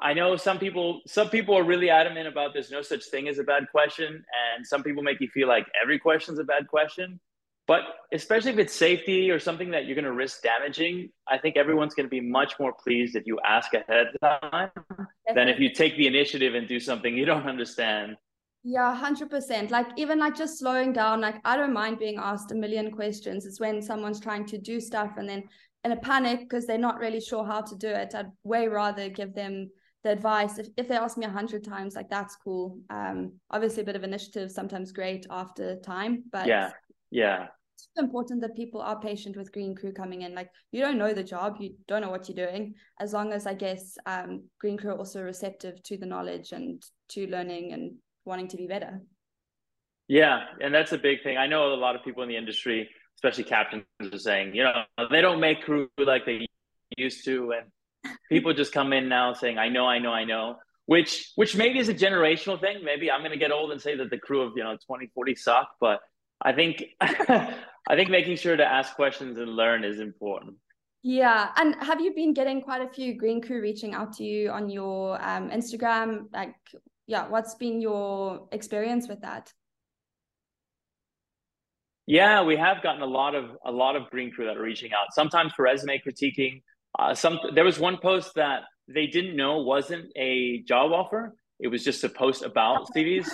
I 0.00 0.14
know 0.14 0.36
some 0.36 0.58
people 0.58 1.00
some 1.06 1.30
people 1.30 1.56
are 1.56 1.62
really 1.62 1.90
adamant 1.90 2.26
about 2.26 2.54
there's 2.54 2.72
no 2.72 2.82
such 2.82 3.04
thing 3.04 3.28
as 3.28 3.38
a 3.38 3.44
bad 3.44 3.66
question, 3.70 4.08
and 4.08 4.66
some 4.66 4.82
people 4.82 5.04
make 5.04 5.20
you 5.20 5.28
feel 5.28 5.46
like 5.46 5.66
every 5.80 6.00
question's 6.00 6.40
a 6.40 6.44
bad 6.44 6.66
question. 6.66 7.20
But 7.68 7.82
especially 8.12 8.50
if 8.50 8.58
it's 8.58 8.74
safety 8.74 9.30
or 9.30 9.38
something 9.38 9.70
that 9.70 9.86
you're 9.86 9.94
going 9.94 10.04
to 10.04 10.12
risk 10.12 10.42
damaging, 10.42 11.10
I 11.28 11.38
think 11.38 11.56
everyone's 11.56 11.94
going 11.94 12.06
to 12.06 12.10
be 12.10 12.20
much 12.20 12.54
more 12.58 12.72
pleased 12.72 13.14
if 13.14 13.24
you 13.26 13.38
ask 13.44 13.72
ahead 13.72 14.08
of 14.14 14.20
time 14.20 14.70
Definitely. 14.74 15.34
than 15.34 15.48
if 15.48 15.60
you 15.60 15.72
take 15.72 15.96
the 15.96 16.06
initiative 16.06 16.54
and 16.54 16.66
do 16.66 16.80
something 16.80 17.16
you 17.16 17.24
don't 17.24 17.48
understand. 17.48 18.16
Yeah, 18.64 18.96
100%. 19.00 19.70
Like, 19.70 19.86
even 19.96 20.18
like 20.18 20.36
just 20.36 20.58
slowing 20.58 20.92
down, 20.92 21.20
like, 21.20 21.36
I 21.44 21.56
don't 21.56 21.72
mind 21.72 21.98
being 21.98 22.18
asked 22.18 22.50
a 22.50 22.54
million 22.54 22.90
questions. 22.90 23.46
It's 23.46 23.60
when 23.60 23.80
someone's 23.80 24.20
trying 24.20 24.46
to 24.46 24.58
do 24.58 24.80
stuff 24.80 25.12
and 25.16 25.28
then 25.28 25.44
in 25.84 25.92
a 25.92 25.96
panic 25.96 26.40
because 26.40 26.66
they're 26.66 26.78
not 26.78 26.98
really 26.98 27.20
sure 27.20 27.44
how 27.44 27.60
to 27.60 27.76
do 27.76 27.88
it. 27.88 28.14
I'd 28.14 28.30
way 28.44 28.68
rather 28.68 29.08
give 29.08 29.34
them 29.34 29.70
the 30.04 30.10
advice. 30.10 30.58
If, 30.58 30.68
if 30.76 30.88
they 30.88 30.96
ask 30.96 31.16
me 31.16 31.26
a 31.26 31.30
hundred 31.30 31.64
times, 31.64 31.94
like, 31.94 32.10
that's 32.10 32.36
cool. 32.36 32.78
Um, 32.90 33.34
obviously, 33.50 33.82
a 33.82 33.86
bit 33.86 33.96
of 33.96 34.04
initiative 34.04 34.50
sometimes 34.50 34.92
great 34.92 35.26
after 35.30 35.76
time, 35.80 36.24
but 36.32 36.46
yeah 36.46 36.70
yeah. 37.12 37.46
It's 37.74 38.00
important 38.02 38.40
that 38.40 38.56
people 38.56 38.80
are 38.80 38.98
patient 38.98 39.36
with 39.36 39.52
green 39.52 39.74
crew 39.74 39.92
coming 39.92 40.22
in. 40.22 40.34
Like 40.34 40.48
you 40.70 40.80
don't 40.80 40.98
know 40.98 41.12
the 41.12 41.22
job 41.22 41.56
you 41.60 41.74
don't 41.86 42.00
know 42.00 42.10
what 42.10 42.28
you're 42.28 42.46
doing. 42.46 42.74
As 42.98 43.12
long 43.12 43.32
as 43.32 43.46
i 43.46 43.54
guess 43.54 43.96
um, 44.06 44.44
green 44.60 44.78
crew 44.78 44.90
are 44.90 44.98
also 44.98 45.22
receptive 45.22 45.82
to 45.84 45.98
the 45.98 46.06
knowledge 46.06 46.52
and 46.52 46.82
to 47.10 47.26
learning 47.26 47.72
and 47.72 47.92
wanting 48.24 48.48
to 48.48 48.56
be 48.56 48.66
better. 48.66 49.00
Yeah 50.08 50.40
and 50.60 50.74
that's 50.74 50.92
a 50.92 50.98
big 50.98 51.22
thing. 51.22 51.36
I 51.36 51.46
know 51.46 51.74
a 51.74 51.74
lot 51.74 51.94
of 51.94 52.02
people 52.02 52.22
in 52.22 52.28
the 52.28 52.36
industry 52.36 52.88
especially 53.16 53.44
captains 53.44 53.84
are 54.00 54.18
saying 54.18 54.54
you 54.54 54.64
know 54.64 54.84
they 55.10 55.20
don't 55.20 55.38
make 55.38 55.62
crew 55.62 55.88
like 55.98 56.24
they 56.24 56.46
used 56.96 57.24
to 57.26 57.52
and 57.52 58.16
people 58.30 58.54
just 58.54 58.72
come 58.72 58.92
in 58.92 59.06
now 59.06 59.34
saying 59.34 59.58
i 59.58 59.68
know 59.68 59.86
i 59.86 59.98
know 59.98 60.12
i 60.12 60.24
know 60.24 60.56
which 60.86 61.30
which 61.36 61.54
maybe 61.56 61.78
is 61.78 61.88
a 61.88 61.94
generational 61.94 62.60
thing. 62.60 62.82
Maybe 62.84 63.10
i'm 63.10 63.20
going 63.20 63.32
to 63.32 63.38
get 63.38 63.52
old 63.52 63.70
and 63.70 63.80
say 63.80 63.96
that 63.96 64.10
the 64.10 64.18
crew 64.18 64.42
of 64.42 64.52
you 64.56 64.64
know 64.64 64.72
2040 64.72 65.34
suck 65.36 65.68
but 65.80 66.00
I 66.42 66.52
think 66.52 66.84
I 67.00 67.96
think 67.96 68.10
making 68.10 68.36
sure 68.36 68.56
to 68.56 68.64
ask 68.64 68.94
questions 68.94 69.38
and 69.38 69.56
learn 69.56 69.84
is 69.84 70.00
important. 70.00 70.56
Yeah, 71.02 71.50
and 71.56 71.74
have 71.82 72.00
you 72.00 72.14
been 72.14 72.32
getting 72.32 72.60
quite 72.60 72.80
a 72.80 72.88
few 72.88 73.14
green 73.18 73.42
crew 73.42 73.60
reaching 73.60 73.92
out 73.92 74.12
to 74.14 74.24
you 74.24 74.50
on 74.50 74.70
your 74.70 75.20
um, 75.20 75.50
Instagram? 75.50 76.32
Like, 76.32 76.54
yeah, 77.08 77.28
what's 77.28 77.56
been 77.56 77.80
your 77.80 78.46
experience 78.52 79.08
with 79.08 79.20
that? 79.22 79.52
Yeah, 82.06 82.42
we 82.44 82.56
have 82.56 82.82
gotten 82.82 83.02
a 83.02 83.06
lot 83.06 83.34
of 83.34 83.50
a 83.64 83.72
lot 83.72 83.96
of 83.96 84.10
green 84.10 84.30
crew 84.30 84.46
that 84.46 84.56
are 84.56 84.62
reaching 84.62 84.92
out. 84.92 85.12
Sometimes 85.12 85.52
for 85.54 85.62
resume 85.62 86.00
critiquing. 86.06 86.62
Uh, 86.98 87.14
some 87.14 87.38
there 87.54 87.64
was 87.64 87.80
one 87.80 87.96
post 87.96 88.34
that 88.36 88.62
they 88.86 89.06
didn't 89.06 89.36
know 89.36 89.62
wasn't 89.62 90.06
a 90.16 90.62
job 90.62 90.92
offer, 90.92 91.34
it 91.62 91.68
was 91.68 91.84
just 91.84 92.02
a 92.04 92.08
post 92.08 92.42
about 92.42 92.88
CVs. 92.94 93.28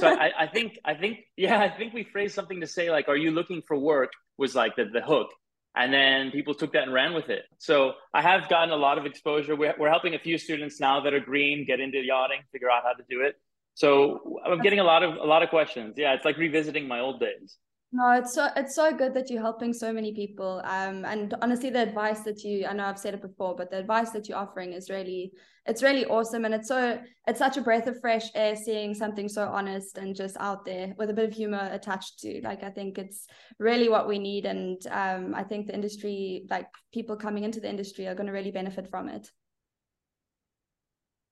so 0.00 0.08
I, 0.08 0.30
I, 0.40 0.46
think 0.46 0.78
I 0.84 0.94
think 0.94 1.18
yeah, 1.36 1.60
I 1.60 1.68
think 1.68 1.92
we 1.92 2.02
phrased 2.02 2.34
something 2.34 2.60
to 2.62 2.66
say 2.66 2.90
like, 2.90 3.08
"Are 3.08 3.16
you 3.16 3.30
looking 3.30 3.62
for 3.68 3.78
work?" 3.78 4.10
was 4.38 4.54
like 4.54 4.74
the 4.74 4.86
the 4.86 5.02
hook, 5.02 5.28
and 5.76 5.92
then 5.92 6.30
people 6.30 6.54
took 6.54 6.72
that 6.72 6.84
and 6.84 6.92
ran 6.92 7.14
with 7.14 7.28
it. 7.28 7.44
So 7.58 7.92
I 8.12 8.22
have 8.22 8.48
gotten 8.48 8.70
a 8.70 8.76
lot 8.76 8.96
of 8.98 9.04
exposure. 9.04 9.54
We're, 9.54 9.74
we're 9.78 9.90
helping 9.90 10.14
a 10.14 10.18
few 10.18 10.38
students 10.38 10.80
now 10.80 11.00
that 11.02 11.12
are 11.12 11.20
green 11.20 11.66
get 11.66 11.78
into 11.78 11.98
yachting, 11.98 12.40
figure 12.50 12.70
out 12.70 12.82
how 12.82 12.94
to 12.94 13.04
do 13.08 13.20
it. 13.20 13.36
So 13.74 14.40
I'm 14.44 14.60
getting 14.60 14.80
a 14.80 14.84
lot 14.84 15.02
of 15.02 15.16
a 15.16 15.26
lot 15.26 15.42
of 15.42 15.50
questions. 15.50 15.94
Yeah, 15.96 16.14
it's 16.14 16.24
like 16.24 16.38
revisiting 16.38 16.88
my 16.88 17.00
old 17.00 17.20
days. 17.20 17.58
No, 17.96 18.10
it's 18.10 18.34
so 18.34 18.48
it's 18.56 18.74
so 18.74 18.92
good 18.92 19.14
that 19.14 19.30
you're 19.30 19.40
helping 19.40 19.72
so 19.72 19.92
many 19.92 20.12
people. 20.12 20.60
Um, 20.64 21.04
and 21.04 21.32
honestly, 21.40 21.70
the 21.70 21.80
advice 21.80 22.22
that 22.22 22.42
you 22.42 22.66
I 22.66 22.72
know 22.72 22.86
I've 22.86 22.98
said 22.98 23.14
it 23.14 23.22
before, 23.22 23.54
but 23.54 23.70
the 23.70 23.78
advice 23.78 24.10
that 24.10 24.28
you're 24.28 24.36
offering 24.36 24.72
is 24.72 24.90
really 24.90 25.30
it's 25.64 25.80
really 25.80 26.04
awesome, 26.06 26.44
and 26.44 26.52
it's 26.52 26.66
so 26.66 26.98
it's 27.28 27.38
such 27.38 27.56
a 27.56 27.62
breath 27.62 27.86
of 27.86 28.00
fresh 28.00 28.30
air 28.34 28.56
seeing 28.56 28.94
something 28.94 29.28
so 29.28 29.44
honest 29.44 29.96
and 29.96 30.16
just 30.16 30.36
out 30.40 30.64
there 30.64 30.92
with 30.98 31.08
a 31.08 31.12
bit 31.12 31.28
of 31.28 31.32
humor 31.32 31.68
attached 31.70 32.18
to. 32.22 32.40
Like 32.42 32.64
I 32.64 32.70
think 32.70 32.98
it's 32.98 33.28
really 33.60 33.88
what 33.88 34.08
we 34.08 34.18
need, 34.18 34.44
and 34.44 34.84
um, 34.90 35.32
I 35.32 35.44
think 35.44 35.68
the 35.68 35.74
industry, 35.74 36.46
like 36.50 36.66
people 36.92 37.14
coming 37.14 37.44
into 37.44 37.60
the 37.60 37.70
industry, 37.70 38.08
are 38.08 38.16
going 38.16 38.26
to 38.26 38.32
really 38.32 38.50
benefit 38.50 38.90
from 38.90 39.08
it. 39.08 39.30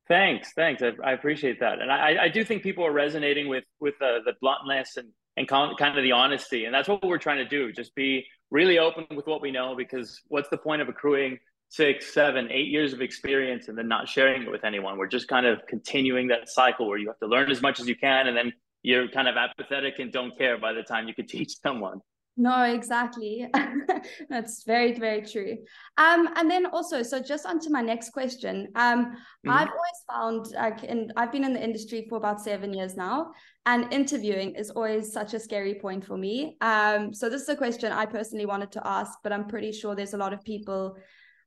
Thanks, 0.06 0.52
thanks. 0.52 0.80
I, 0.80 0.92
I 1.02 1.10
appreciate 1.10 1.58
that, 1.58 1.80
and 1.80 1.90
I, 1.90 2.26
I 2.26 2.28
do 2.28 2.44
think 2.44 2.62
people 2.62 2.86
are 2.86 2.92
resonating 2.92 3.48
with 3.48 3.64
with 3.80 3.94
the 3.98 4.20
the 4.24 4.34
bluntness 4.40 4.96
and 4.96 5.08
and 5.36 5.48
kind 5.48 5.72
of 5.80 6.02
the 6.02 6.12
honesty. 6.12 6.64
And 6.64 6.74
that's 6.74 6.88
what 6.88 7.02
we're 7.02 7.18
trying 7.18 7.38
to 7.38 7.48
do. 7.48 7.72
Just 7.72 7.94
be 7.94 8.26
really 8.50 8.78
open 8.78 9.06
with 9.14 9.26
what 9.26 9.40
we 9.40 9.50
know 9.50 9.74
because 9.76 10.20
what's 10.28 10.48
the 10.50 10.58
point 10.58 10.82
of 10.82 10.88
accruing 10.88 11.38
six, 11.68 12.12
seven, 12.12 12.50
eight 12.50 12.68
years 12.68 12.92
of 12.92 13.00
experience 13.00 13.68
and 13.68 13.78
then 13.78 13.88
not 13.88 14.08
sharing 14.08 14.42
it 14.42 14.50
with 14.50 14.64
anyone? 14.64 14.98
We're 14.98 15.06
just 15.06 15.28
kind 15.28 15.46
of 15.46 15.66
continuing 15.66 16.28
that 16.28 16.48
cycle 16.48 16.86
where 16.86 16.98
you 16.98 17.08
have 17.08 17.18
to 17.20 17.26
learn 17.26 17.50
as 17.50 17.62
much 17.62 17.80
as 17.80 17.88
you 17.88 17.96
can 17.96 18.26
and 18.26 18.36
then 18.36 18.52
you're 18.82 19.08
kind 19.08 19.28
of 19.28 19.36
apathetic 19.36 19.98
and 19.98 20.12
don't 20.12 20.36
care 20.36 20.58
by 20.58 20.72
the 20.72 20.82
time 20.82 21.08
you 21.08 21.14
could 21.14 21.28
teach 21.30 21.54
someone. 21.62 22.00
No, 22.36 22.62
exactly. 22.62 23.46
That's 24.30 24.64
very, 24.64 24.98
very 24.98 25.22
true. 25.22 25.58
Um, 25.98 26.30
and 26.36 26.50
then 26.50 26.64
also, 26.66 27.02
so 27.02 27.20
just 27.20 27.44
onto 27.44 27.68
my 27.68 27.82
next 27.82 28.10
question. 28.10 28.68
Um, 28.74 29.06
mm-hmm. 29.06 29.50
I've 29.50 29.68
always 29.68 30.00
found 30.10 30.46
like 30.54 30.82
in 30.84 31.12
I've 31.16 31.30
been 31.30 31.44
in 31.44 31.52
the 31.52 31.62
industry 31.62 32.06
for 32.08 32.16
about 32.16 32.40
seven 32.40 32.72
years 32.72 32.96
now, 32.96 33.32
and 33.66 33.92
interviewing 33.92 34.54
is 34.54 34.70
always 34.70 35.12
such 35.12 35.34
a 35.34 35.40
scary 35.40 35.74
point 35.74 36.06
for 36.06 36.16
me. 36.16 36.56
Um, 36.62 37.12
so 37.12 37.28
this 37.28 37.42
is 37.42 37.48
a 37.50 37.56
question 37.56 37.92
I 37.92 38.06
personally 38.06 38.46
wanted 38.46 38.72
to 38.72 38.86
ask, 38.86 39.18
but 39.22 39.32
I'm 39.32 39.46
pretty 39.46 39.72
sure 39.72 39.94
there's 39.94 40.14
a 40.14 40.18
lot 40.18 40.32
of 40.32 40.42
people 40.42 40.96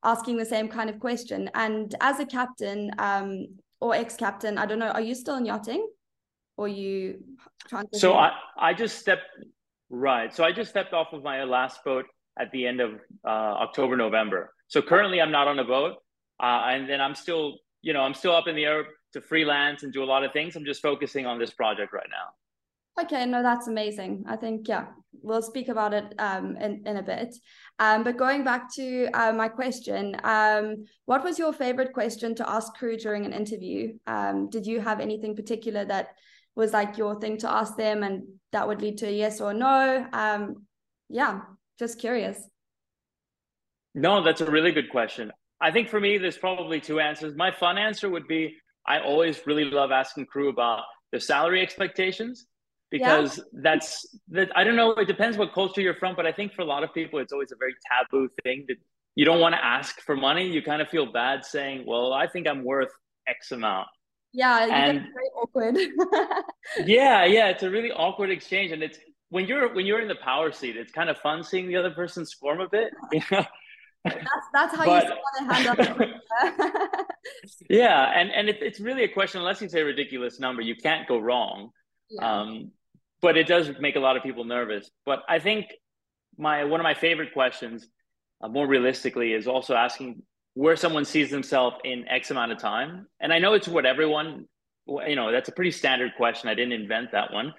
asking 0.04 0.38
the 0.38 0.46
same 0.46 0.68
kind 0.68 0.90
of 0.90 1.00
question. 1.00 1.50
And 1.56 1.96
as 2.00 2.20
a 2.20 2.26
captain, 2.28 2.92
um, 3.00 3.48
or 3.82 3.96
ex-captain, 3.96 4.60
I 4.60 4.68
don't 4.68 4.80
know, 4.80 4.92
are 4.92 5.02
you 5.02 5.16
still 5.16 5.36
in 5.36 5.46
yachting? 5.46 5.86
Or 6.58 6.68
you 6.68 7.24
so 7.94 8.14
I, 8.14 8.32
I 8.58 8.74
just 8.74 9.00
stepped 9.00 9.24
Right. 9.90 10.34
So 10.34 10.44
I 10.44 10.52
just 10.52 10.70
stepped 10.70 10.94
off 10.94 11.14
of 11.14 11.24
my 11.24 11.44
last 11.44 11.84
boat 11.84 12.06
at 12.40 12.52
the 12.52 12.66
end 12.66 12.82
of 12.82 13.00
uh, 13.26 13.28
October, 13.28 13.96
November. 13.96 14.54
So 14.68 14.82
currently 14.82 15.22
I'm 15.22 15.32
not 15.32 15.48
on 15.48 15.60
a 15.60 15.64
boat. 15.64 15.96
Uh, 16.42 16.64
and 16.68 16.90
then 16.90 17.00
I'm 17.00 17.16
still, 17.16 17.60
you 17.82 17.94
know, 17.94 18.02
I'm 18.02 18.14
still 18.14 18.36
up 18.36 18.48
in 18.48 18.56
the 18.56 18.66
air 18.66 18.86
to 19.14 19.22
freelance 19.22 19.84
and 19.84 19.94
do 19.94 20.04
a 20.04 20.06
lot 20.06 20.24
of 20.24 20.34
things. 20.34 20.56
I'm 20.56 20.66
just 20.66 20.82
focusing 20.82 21.26
on 21.26 21.40
this 21.40 21.52
project 21.52 21.94
right 21.94 22.10
now. 22.10 23.04
Okay, 23.04 23.26
no, 23.26 23.42
that's 23.42 23.68
amazing. 23.68 24.24
I 24.28 24.38
think, 24.38 24.68
yeah, 24.68 24.88
we'll 25.22 25.42
speak 25.42 25.68
about 25.68 25.94
it 25.94 26.14
um, 26.18 26.56
in, 26.58 26.82
in 26.86 26.98
a 26.98 27.04
bit. 27.04 27.36
Um, 27.80 28.04
but 28.04 28.16
going 28.16 28.46
back 28.46 28.74
to 28.76 29.08
uh, 29.14 29.34
my 29.34 29.50
question, 29.50 30.16
um, 30.24 30.86
what 31.06 31.24
was 31.24 31.38
your 31.38 31.52
favorite 31.52 31.94
question 31.94 32.36
to 32.36 32.50
ask 32.50 32.74
crew 32.76 32.96
during 32.98 33.26
an 33.26 33.34
interview? 33.34 33.98
Um, 34.08 34.50
did 34.50 34.66
you 34.66 34.80
have 34.80 35.02
anything 35.02 35.36
particular 35.36 35.84
that 35.86 36.16
was 36.56 36.74
like 36.74 36.98
your 36.98 37.20
thing 37.20 37.38
to 37.40 37.52
ask 37.52 37.76
them 37.76 38.04
and 38.04 38.24
that 38.52 38.68
would 38.68 38.82
lead 38.82 38.98
to 39.00 39.08
a 39.08 39.12
yes 39.12 39.42
or 39.42 39.54
no. 39.54 40.08
Um 40.14 40.66
yeah 41.10 41.42
just 41.78 42.00
curious. 42.00 42.42
No 43.94 44.24
that's 44.24 44.42
a 44.42 44.50
really 44.50 44.72
good 44.72 44.90
question. 44.90 45.32
I 45.62 45.72
think 45.72 45.90
for 45.90 46.00
me 46.00 46.18
there's 46.18 46.38
probably 46.38 46.80
two 46.80 47.00
answers. 47.00 47.36
My 47.36 47.52
fun 47.52 47.78
answer 47.78 48.10
would 48.10 48.28
be 48.28 48.56
i 48.88 49.00
always 49.00 49.42
really 49.46 49.66
love 49.66 49.92
asking 49.92 50.26
crew 50.26 50.50
about 50.50 50.84
their 51.12 51.20
salary 51.20 51.62
expectations 51.62 52.48
because 52.92 53.38
yeah. 53.38 53.44
that's 53.64 54.18
that 54.30 54.50
i 54.56 54.64
don't 54.64 54.76
know 54.76 54.92
it 54.92 55.08
depends 55.08 55.38
what 55.38 55.54
culture 55.54 55.82
you're 55.82 55.96
from 55.96 56.16
but 56.16 56.26
i 56.26 56.32
think 56.32 56.54
for 56.54 56.62
a 56.62 56.66
lot 56.66 56.84
of 56.84 56.94
people 56.94 57.20
it's 57.20 57.34
always 57.34 57.52
a 57.52 57.56
very 57.58 57.74
taboo 57.90 58.30
thing 58.44 58.66
that 58.68 58.78
you 59.16 59.24
don't 59.24 59.40
want 59.40 59.56
to 59.56 59.64
ask 59.64 60.02
for 60.02 60.14
money. 60.14 60.46
You 60.46 60.62
kind 60.62 60.82
of 60.82 60.90
feel 60.90 61.12
bad 61.12 61.46
saying 61.46 61.84
well 61.88 62.14
i 62.14 62.28
think 62.28 62.48
i'm 62.48 62.64
worth 62.64 62.92
x 63.28 63.52
amount 63.52 63.88
yeah, 64.36 64.66
and 64.66 65.08
very 65.14 65.30
awkward. 65.36 65.78
yeah, 66.86 67.26
yeah, 67.26 67.50
it's 67.50 67.64
a 67.64 67.70
really 67.70 67.92
awkward 67.92 68.30
exchange, 68.30 68.72
and 68.72 68.84
it's 68.84 69.00
when 69.30 69.46
you're 69.46 69.74
when 69.74 69.86
you're 69.86 70.02
in 70.02 70.08
the 70.08 70.16
power 70.16 70.52
seat, 70.52 70.76
it's 70.76 70.92
kind 70.92 71.10
of 71.10 71.18
fun 71.20 71.44
seeing 71.44 71.68
the 71.68 71.78
other 71.78 71.92
person 71.92 72.26
squirm 72.26 72.60
a 72.60 72.70
bit. 72.70 72.94
You 73.14 73.22
know? 73.32 73.46
That's 74.04 74.48
that's 74.54 74.76
how 74.76 74.86
but, 74.86 75.04
you 75.04 75.10
want 75.10 75.50
to 75.50 75.56
handle 75.56 76.02
it. 76.02 77.06
yeah, 77.70 78.12
and 78.14 78.30
and 78.32 78.50
it, 78.50 78.58
it's 78.62 78.80
really 78.80 79.04
a 79.04 79.08
question. 79.08 79.40
Unless 79.40 79.62
you 79.62 79.70
say 79.70 79.82
a 79.82 79.86
ridiculous 79.86 80.40
number, 80.40 80.62
you 80.62 80.76
can't 80.76 81.08
go 81.08 81.18
wrong. 81.18 81.72
Yeah. 82.10 82.42
Um, 82.42 82.72
but 83.22 83.36
it 83.36 83.48
does 83.48 83.72
make 83.80 83.96
a 83.96 84.00
lot 84.00 84.16
of 84.16 84.22
people 84.22 84.44
nervous. 84.44 84.92
But 85.06 85.24
I 85.28 85.40
think 85.40 85.68
my 86.38 86.66
one 86.66 86.80
of 86.80 86.84
my 86.84 86.94
favorite 86.94 87.34
questions, 87.34 87.88
uh, 88.42 88.48
more 88.48 88.68
realistically, 88.68 89.34
is 89.34 89.48
also 89.48 89.74
asking 89.74 90.22
where 90.56 90.76
someone 90.76 91.06
sees 91.06 91.30
themselves 91.30 91.76
in 91.84 92.08
X 92.08 92.32
amount 92.32 92.52
of 92.52 92.58
time. 92.58 93.08
And 93.20 93.32
I 93.32 93.40
know 93.40 93.54
it's 93.54 93.68
what 93.68 93.86
everyone, 93.86 94.46
you 94.88 95.16
know, 95.16 95.32
that's 95.32 95.50
a 95.50 95.52
pretty 95.52 95.72
standard 95.72 96.14
question. 96.18 96.50
I 96.50 96.56
didn't 96.56 96.74
invent 96.74 97.12
that 97.12 97.32
one. 97.32 97.54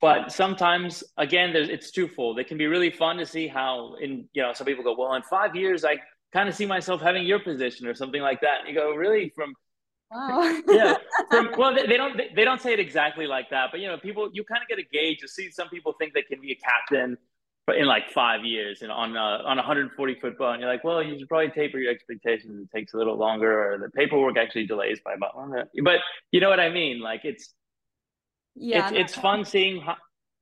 But 0.00 0.32
sometimes, 0.32 1.02
again, 1.16 1.52
there's, 1.52 1.68
it's 1.68 1.90
twofold. 1.90 2.38
It 2.38 2.48
can 2.48 2.58
be 2.58 2.66
really 2.66 2.90
fun 2.90 3.16
to 3.18 3.26
see 3.26 3.48
how, 3.48 3.94
in 4.00 4.28
you 4.32 4.42
know, 4.42 4.52
some 4.52 4.66
people 4.66 4.84
go, 4.84 4.94
well, 4.98 5.14
in 5.14 5.22
five 5.22 5.56
years, 5.56 5.84
I 5.84 5.96
kind 6.32 6.48
of 6.48 6.54
see 6.54 6.66
myself 6.66 7.00
having 7.00 7.24
your 7.24 7.38
position 7.38 7.86
or 7.86 7.94
something 7.94 8.20
like 8.20 8.40
that. 8.42 8.60
And 8.60 8.68
you 8.68 8.74
go, 8.74 8.90
really, 8.94 9.32
from 9.34 9.54
Wow. 10.14 10.60
yeah. 10.68 10.96
From, 11.30 11.50
well, 11.58 11.74
they, 11.74 11.86
they 11.86 11.96
don't 11.96 12.20
they 12.36 12.44
don't 12.44 12.60
say 12.60 12.74
it 12.74 12.80
exactly 12.80 13.26
like 13.26 13.48
that, 13.50 13.68
but 13.70 13.80
you 13.80 13.88
know, 13.88 13.96
people 13.96 14.28
you 14.32 14.44
kind 14.44 14.60
of 14.62 14.68
get 14.68 14.78
a 14.78 14.86
gauge. 14.92 15.22
You 15.22 15.28
see, 15.28 15.50
some 15.50 15.68
people 15.68 15.94
think 15.98 16.12
they 16.12 16.22
can 16.22 16.40
be 16.40 16.52
a 16.52 16.56
captain 16.56 17.16
in 17.68 17.86
like 17.86 18.10
five 18.10 18.44
years 18.44 18.82
and 18.82 18.90
on 18.90 19.16
a, 19.16 19.20
on 19.20 19.58
a 19.58 19.62
140 19.62 20.14
foot 20.20 20.36
boat, 20.36 20.52
and 20.52 20.60
you're 20.60 20.70
like, 20.70 20.82
well, 20.82 21.02
you 21.02 21.18
should 21.18 21.28
probably 21.28 21.50
taper 21.50 21.78
your 21.78 21.92
expectations. 21.92 22.60
It 22.60 22.76
takes 22.76 22.92
a 22.92 22.96
little 22.96 23.16
longer, 23.16 23.74
or 23.74 23.78
the 23.78 23.88
paperwork 23.90 24.36
actually 24.36 24.66
delays 24.66 24.98
by 25.04 25.14
about 25.14 25.36
longer. 25.36 25.68
But 25.82 26.00
you 26.32 26.40
know 26.40 26.50
what 26.50 26.60
I 26.60 26.70
mean? 26.70 27.00
Like 27.00 27.20
it's 27.24 27.54
yeah, 28.54 28.88
it's, 28.88 29.12
it's 29.12 29.14
fun 29.14 29.44
seeing 29.44 29.80
how, 29.80 29.96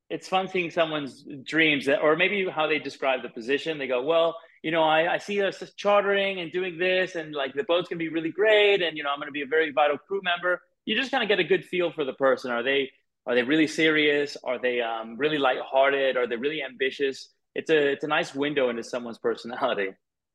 it's 0.09 0.27
fun 0.27 0.47
seeing 0.47 0.71
someone's 0.71 1.23
dreams 1.43 1.85
that, 1.85 2.01
or 2.01 2.15
maybe 2.15 2.49
how 2.49 2.67
they 2.67 2.79
describe 2.79 3.21
the 3.21 3.29
position. 3.29 3.77
They 3.77 3.87
go, 3.87 4.01
well, 4.01 4.35
you 4.63 4.71
know, 4.71 4.83
I, 4.83 5.13
I 5.13 5.17
see 5.19 5.41
us 5.41 5.63
chartering 5.77 6.39
and 6.39 6.51
doing 6.51 6.77
this, 6.77 7.15
and 7.15 7.33
like 7.33 7.53
the 7.53 7.63
boat's 7.63 7.87
gonna 7.87 7.99
be 7.99 8.09
really 8.09 8.31
great, 8.31 8.81
and 8.81 8.97
you 8.97 9.03
know, 9.03 9.11
I'm 9.13 9.19
gonna 9.19 9.31
be 9.31 9.43
a 9.43 9.47
very 9.47 9.71
vital 9.71 9.97
crew 9.97 10.21
member. 10.23 10.61
You 10.85 10.95
just 10.95 11.11
kind 11.11 11.21
of 11.21 11.29
get 11.29 11.39
a 11.39 11.43
good 11.43 11.65
feel 11.65 11.91
for 11.91 12.03
the 12.03 12.13
person. 12.13 12.49
Are 12.49 12.63
they 12.63 12.91
are 13.25 13.35
they 13.35 13.43
really 13.43 13.67
serious? 13.67 14.37
Are 14.43 14.59
they 14.59 14.81
um, 14.81 15.17
really 15.17 15.37
lighthearted? 15.37 16.17
Are 16.17 16.27
they 16.27 16.37
really 16.37 16.63
ambitious? 16.63 17.29
It's 17.53 17.69
a 17.69 17.91
it's 17.91 18.03
a 18.03 18.07
nice 18.07 18.33
window 18.33 18.69
into 18.69 18.83
someone's 18.83 19.19
personality. 19.19 19.89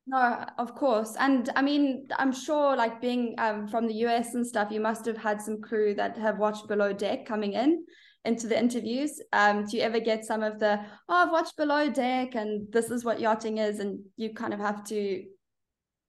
No, 0.09 0.45
of 0.59 0.75
course, 0.77 1.17
and 1.19 1.51
I 1.57 1.63
mean, 1.63 2.07
I'm 2.17 2.33
sure, 2.33 2.77
like 2.77 3.01
being 3.01 3.35
um, 3.39 3.67
from 3.67 3.89
the 3.89 3.95
US 4.07 4.35
and 4.35 4.47
stuff, 4.47 4.71
you 4.71 4.81
must 4.81 5.05
have 5.07 5.17
had 5.17 5.43
some 5.43 5.61
crew 5.61 5.95
that 5.95 6.17
have 6.17 6.39
watched 6.39 6.69
Below 6.69 6.93
Deck 6.93 7.27
coming 7.27 7.55
in 7.55 7.85
into 8.25 8.47
the 8.47 8.59
interviews. 8.59 9.21
Um, 9.33 9.65
do 9.65 9.77
you 9.77 9.83
ever 9.83 10.01
get 10.01 10.25
some 10.25 10.43
of 10.43 10.59
the, 10.59 10.81
oh, 11.09 11.15
I've 11.15 11.31
watched 11.31 11.57
Below 11.57 11.91
Deck, 11.91 12.35
and 12.35 12.71
this 12.73 12.91
is 12.91 13.05
what 13.05 13.21
yachting 13.21 13.59
is, 13.59 13.81
and 13.81 14.01
you 14.17 14.35
kind 14.35 14.53
of 14.53 14.61
have 14.61 14.85
to 14.85 15.25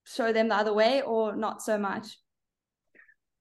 show 0.04 0.34
them 0.34 0.50
the 0.50 0.56
other 0.56 0.74
way, 0.74 1.02
or 1.02 1.36
not 1.36 1.62
so 1.62 1.78
much? 1.78 2.18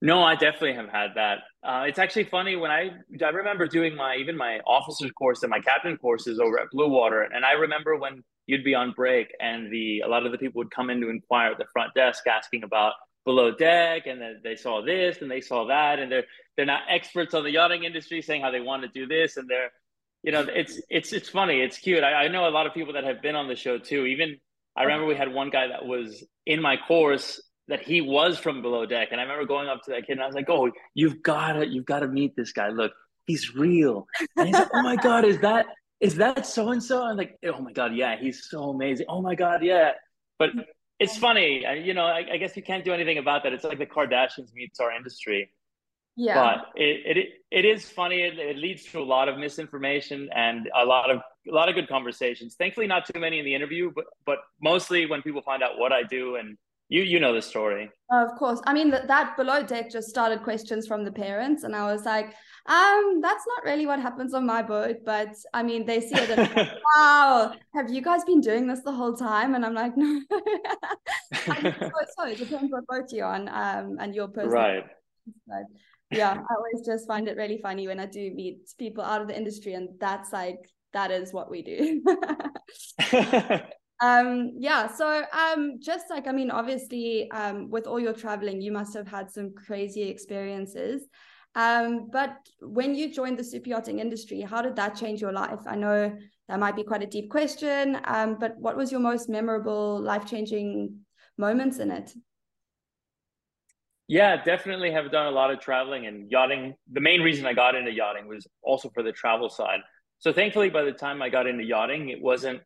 No, 0.02 0.22
I 0.22 0.34
definitely 0.34 0.74
have 0.74 0.90
had 0.90 1.12
that. 1.16 1.38
Uh, 1.62 1.84
it's 1.88 1.98
actually 1.98 2.24
funny 2.24 2.54
when 2.54 2.70
I 2.70 2.90
I 3.24 3.28
remember 3.30 3.66
doing 3.66 3.96
my 3.96 4.16
even 4.16 4.36
my 4.36 4.60
officer's 4.66 5.10
course 5.12 5.42
and 5.42 5.50
my 5.50 5.60
captain 5.60 5.96
courses 5.96 6.38
over 6.38 6.60
at 6.60 6.70
Blue 6.70 6.88
Water, 6.88 7.22
and 7.22 7.44
I 7.44 7.52
remember 7.52 7.96
when 7.96 8.22
you'd 8.46 8.64
be 8.64 8.74
on 8.74 8.92
break 8.92 9.28
and 9.40 9.72
the 9.72 10.00
a 10.00 10.08
lot 10.08 10.24
of 10.26 10.32
the 10.32 10.38
people 10.38 10.58
would 10.60 10.70
come 10.70 10.90
in 10.90 11.00
to 11.00 11.08
inquire 11.08 11.52
at 11.52 11.58
the 11.58 11.64
front 11.72 11.94
desk 11.94 12.26
asking 12.26 12.62
about 12.62 12.92
below 13.24 13.50
deck 13.50 14.06
and 14.06 14.20
then 14.20 14.40
they 14.44 14.54
saw 14.54 14.80
this 14.82 15.20
and 15.20 15.30
they 15.30 15.40
saw 15.40 15.66
that 15.66 15.98
and 15.98 16.12
they're 16.12 16.24
they're 16.56 16.64
not 16.64 16.82
experts 16.88 17.34
on 17.34 17.42
the 17.42 17.50
yachting 17.50 17.82
industry 17.82 18.22
saying 18.22 18.40
how 18.40 18.52
they 18.52 18.60
want 18.60 18.82
to 18.82 18.88
do 18.88 19.04
this 19.06 19.36
and 19.36 19.48
they're 19.50 19.70
you 20.22 20.30
know 20.30 20.46
it's 20.48 20.80
it's 20.88 21.12
it's 21.12 21.28
funny 21.28 21.60
it's 21.60 21.76
cute 21.78 22.04
I, 22.04 22.24
I 22.24 22.28
know 22.28 22.48
a 22.48 22.50
lot 22.50 22.66
of 22.68 22.74
people 22.74 22.92
that 22.92 23.02
have 23.02 23.20
been 23.22 23.34
on 23.34 23.48
the 23.48 23.56
show 23.56 23.78
too 23.78 24.06
even 24.06 24.36
I 24.76 24.84
remember 24.84 25.06
we 25.06 25.16
had 25.16 25.32
one 25.32 25.50
guy 25.50 25.66
that 25.68 25.84
was 25.86 26.24
in 26.46 26.62
my 26.62 26.76
course 26.76 27.42
that 27.68 27.82
he 27.82 28.00
was 28.00 28.38
from 28.38 28.62
below 28.62 28.86
deck. 28.86 29.08
And 29.10 29.20
I 29.20 29.24
remember 29.24 29.44
going 29.44 29.68
up 29.68 29.82
to 29.84 29.90
that 29.92 30.06
kid 30.06 30.12
and 30.12 30.22
I 30.22 30.26
was 30.26 30.34
like, 30.34 30.48
"Oh, 30.48 30.70
you've 30.94 31.22
got 31.22 31.52
to, 31.52 31.66
you've 31.66 31.86
got 31.86 32.00
to 32.00 32.08
meet 32.08 32.36
this 32.36 32.52
guy. 32.52 32.68
Look, 32.68 32.92
he's 33.26 33.54
real." 33.54 34.06
And 34.36 34.48
he's 34.48 34.58
like, 34.58 34.70
"Oh 34.72 34.82
my 34.82 34.96
god, 35.02 35.24
is 35.24 35.40
that 35.40 35.66
is 36.00 36.16
that 36.16 36.46
so 36.46 36.70
and 36.70 36.82
so?" 36.82 37.02
I'm 37.02 37.16
like, 37.16 37.38
"Oh 37.44 37.60
my 37.60 37.72
god, 37.72 37.94
yeah, 37.94 38.16
he's 38.18 38.48
so 38.48 38.70
amazing. 38.70 39.06
Oh 39.08 39.22
my 39.22 39.34
god, 39.34 39.62
yeah." 39.62 39.92
But 40.38 40.50
it's 40.98 41.16
funny, 41.16 41.64
you 41.82 41.94
know. 41.94 42.04
I, 42.04 42.24
I 42.32 42.36
guess 42.36 42.56
you 42.56 42.62
can't 42.62 42.84
do 42.84 42.92
anything 42.92 43.18
about 43.18 43.42
that. 43.42 43.52
It's 43.52 43.64
like 43.64 43.78
the 43.78 43.86
Kardashians 43.86 44.54
meets 44.54 44.80
our 44.80 44.92
industry. 44.92 45.50
Yeah. 46.16 46.34
But 46.34 46.80
it, 46.80 47.16
it 47.16 47.28
it 47.50 47.64
is 47.66 47.90
funny. 47.90 48.22
It, 48.22 48.38
it 48.38 48.56
leads 48.56 48.84
to 48.86 49.00
a 49.00 49.04
lot 49.04 49.28
of 49.28 49.38
misinformation 49.38 50.30
and 50.34 50.70
a 50.74 50.84
lot 50.84 51.10
of 51.10 51.18
a 51.18 51.54
lot 51.54 51.68
of 51.68 51.74
good 51.74 51.88
conversations. 51.88 52.54
Thankfully, 52.54 52.86
not 52.86 53.06
too 53.06 53.20
many 53.20 53.38
in 53.38 53.44
the 53.44 53.54
interview, 53.54 53.92
but 53.94 54.06
but 54.24 54.38
mostly 54.62 55.04
when 55.04 55.20
people 55.20 55.42
find 55.42 55.62
out 55.62 55.78
what 55.78 55.92
I 55.92 56.02
do 56.02 56.36
and 56.36 56.56
you 56.88 57.02
you 57.02 57.20
know 57.20 57.34
the 57.34 57.42
story. 57.42 57.90
Of 58.10 58.36
course. 58.38 58.60
I 58.66 58.72
mean 58.72 58.90
that 58.90 59.08
that 59.08 59.36
below 59.36 59.62
deck 59.62 59.90
just 59.90 60.08
started 60.08 60.42
questions 60.42 60.86
from 60.86 61.04
the 61.04 61.12
parents 61.12 61.64
and 61.64 61.74
I 61.74 61.92
was 61.92 62.04
like, 62.04 62.26
um, 62.66 63.20
that's 63.20 63.44
not 63.46 63.64
really 63.64 63.86
what 63.86 64.00
happens 64.00 64.34
on 64.34 64.46
my 64.46 64.62
boat, 64.62 64.98
but 65.04 65.34
I 65.52 65.62
mean 65.62 65.84
they 65.84 66.00
see 66.00 66.14
it 66.14 66.30
and 66.30 66.54
like, 66.54 66.68
wow, 66.96 67.54
have 67.74 67.90
you 67.90 68.02
guys 68.02 68.24
been 68.24 68.40
doing 68.40 68.66
this 68.66 68.82
the 68.82 68.92
whole 68.92 69.16
time? 69.16 69.54
And 69.54 69.64
I'm 69.64 69.74
like, 69.74 69.96
no. 69.96 70.20
so, 71.34 71.62
so 72.16 72.26
it 72.26 72.38
depends 72.38 72.72
what 72.72 72.86
boat 72.86 73.12
you're 73.12 73.26
on, 73.26 73.48
um, 73.48 73.96
and 74.00 74.14
your 74.14 74.28
person. 74.28 74.50
Right. 74.50 74.84
But 75.46 75.64
yeah, 76.10 76.32
I 76.32 76.54
always 76.54 76.86
just 76.86 77.08
find 77.08 77.26
it 77.26 77.36
really 77.36 77.58
funny 77.58 77.88
when 77.88 77.98
I 77.98 78.06
do 78.06 78.30
meet 78.30 78.58
people 78.78 79.02
out 79.02 79.20
of 79.20 79.28
the 79.28 79.36
industry 79.36 79.74
and 79.74 79.88
that's 79.98 80.32
like 80.32 80.70
that 80.92 81.10
is 81.10 81.32
what 81.32 81.50
we 81.50 81.62
do 81.62 82.02
um 84.00 84.52
yeah 84.58 84.86
so 84.86 85.24
um 85.32 85.78
just 85.80 86.10
like 86.10 86.26
i 86.26 86.32
mean 86.32 86.50
obviously 86.50 87.30
um 87.30 87.70
with 87.70 87.86
all 87.86 87.98
your 87.98 88.12
traveling 88.12 88.60
you 88.60 88.70
must 88.70 88.92
have 88.94 89.08
had 89.08 89.30
some 89.30 89.54
crazy 89.54 90.02
experiences. 90.02 91.08
Um 91.54 92.10
but 92.12 92.36
when 92.60 92.94
you 92.94 93.10
joined 93.10 93.38
the 93.38 93.44
super 93.44 93.70
yachting 93.70 93.98
industry 93.98 94.42
how 94.42 94.60
did 94.60 94.76
that 94.76 94.94
change 94.96 95.22
your 95.22 95.32
life? 95.32 95.60
I 95.66 95.76
know 95.76 96.14
that 96.48 96.60
might 96.60 96.76
be 96.76 96.84
quite 96.84 97.02
a 97.02 97.06
deep 97.06 97.30
question 97.30 97.98
um 98.04 98.36
but 98.38 98.58
what 98.58 98.76
was 98.76 98.92
your 98.92 99.00
most 99.00 99.30
memorable 99.30 99.98
life-changing 100.00 100.98
moments 101.38 101.78
in 101.78 101.90
it? 101.90 102.12
Yeah 104.08 104.44
definitely 104.44 104.90
have 104.92 105.10
done 105.10 105.26
a 105.26 105.30
lot 105.30 105.50
of 105.50 105.58
traveling 105.58 106.06
and 106.06 106.30
yachting. 106.30 106.74
The 106.92 107.00
main 107.00 107.22
reason 107.22 107.46
i 107.46 107.54
got 107.54 107.74
into 107.74 107.92
yachting 107.92 108.28
was 108.28 108.46
also 108.62 108.90
for 108.90 109.02
the 109.02 109.12
travel 109.12 109.48
side. 109.48 109.80
So 110.18 110.32
thankfully, 110.32 110.70
by 110.70 110.82
the 110.82 110.92
time 110.92 111.20
I 111.22 111.28
got 111.28 111.46
into 111.46 111.64
yachting, 111.64 112.10
it 112.10 112.20
wasn't 112.20 112.60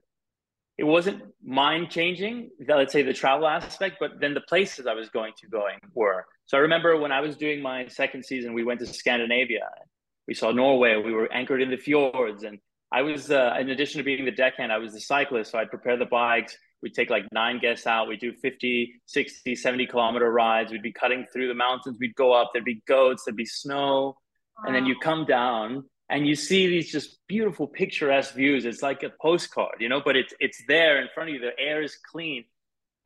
it 0.80 0.86
wasn't 0.86 1.22
mind 1.44 1.90
changing, 1.90 2.48
let's 2.66 2.94
say 2.94 3.02
the 3.02 3.12
travel 3.12 3.46
aspect, 3.46 3.98
but 4.00 4.12
then 4.18 4.32
the 4.32 4.40
places 4.40 4.86
I 4.86 4.94
was 4.94 5.10
going 5.10 5.34
to 5.42 5.46
going 5.46 5.76
were. 5.92 6.24
So 6.46 6.56
I 6.56 6.60
remember 6.60 6.96
when 6.96 7.12
I 7.12 7.20
was 7.20 7.36
doing 7.36 7.60
my 7.60 7.86
second 7.88 8.24
season, 8.24 8.54
we 8.54 8.64
went 8.64 8.80
to 8.80 8.86
Scandinavia. 8.86 9.68
We 10.26 10.32
saw 10.32 10.52
Norway. 10.52 10.96
We 10.96 11.12
were 11.12 11.30
anchored 11.30 11.60
in 11.60 11.70
the 11.70 11.76
fjords, 11.76 12.44
and 12.44 12.58
I 12.90 13.02
was, 13.02 13.30
uh, 13.30 13.56
in 13.60 13.68
addition 13.68 13.98
to 13.98 14.04
being 14.04 14.24
the 14.24 14.30
deckhand, 14.30 14.72
I 14.72 14.78
was 14.78 14.94
the 14.94 15.00
cyclist. 15.00 15.50
So 15.50 15.58
I'd 15.58 15.68
prepare 15.68 15.98
the 15.98 16.06
bikes. 16.06 16.56
We'd 16.82 16.94
take 16.94 17.10
like 17.10 17.24
nine 17.30 17.58
guests 17.58 17.86
out. 17.86 18.08
We'd 18.08 18.20
do 18.20 18.32
50, 18.32 19.02
60, 19.04 19.54
70 19.54 19.86
kilometer 19.86 20.32
rides. 20.32 20.72
We'd 20.72 20.80
be 20.80 20.94
cutting 20.94 21.26
through 21.30 21.48
the 21.48 21.54
mountains. 21.54 21.98
We'd 22.00 22.14
go 22.14 22.32
up. 22.32 22.52
There'd 22.54 22.64
be 22.64 22.82
goats. 22.88 23.24
There'd 23.26 23.36
be 23.36 23.44
snow. 23.44 24.16
Wow. 24.56 24.64
And 24.64 24.74
then 24.74 24.86
you 24.86 24.96
come 24.98 25.26
down 25.26 25.84
and 26.10 26.26
you 26.26 26.34
see 26.34 26.66
these 26.66 26.90
just 26.90 27.18
beautiful 27.28 27.66
picturesque 27.66 28.34
views. 28.34 28.64
It's 28.64 28.82
like 28.82 29.04
a 29.04 29.10
postcard, 29.22 29.76
you 29.78 29.88
know, 29.88 30.02
but 30.04 30.16
it's 30.16 30.34
it's 30.40 30.60
there 30.66 31.00
in 31.00 31.08
front 31.14 31.30
of 31.30 31.34
you. 31.34 31.40
The 31.40 31.58
air 31.58 31.82
is 31.82 31.96
clean. 32.10 32.44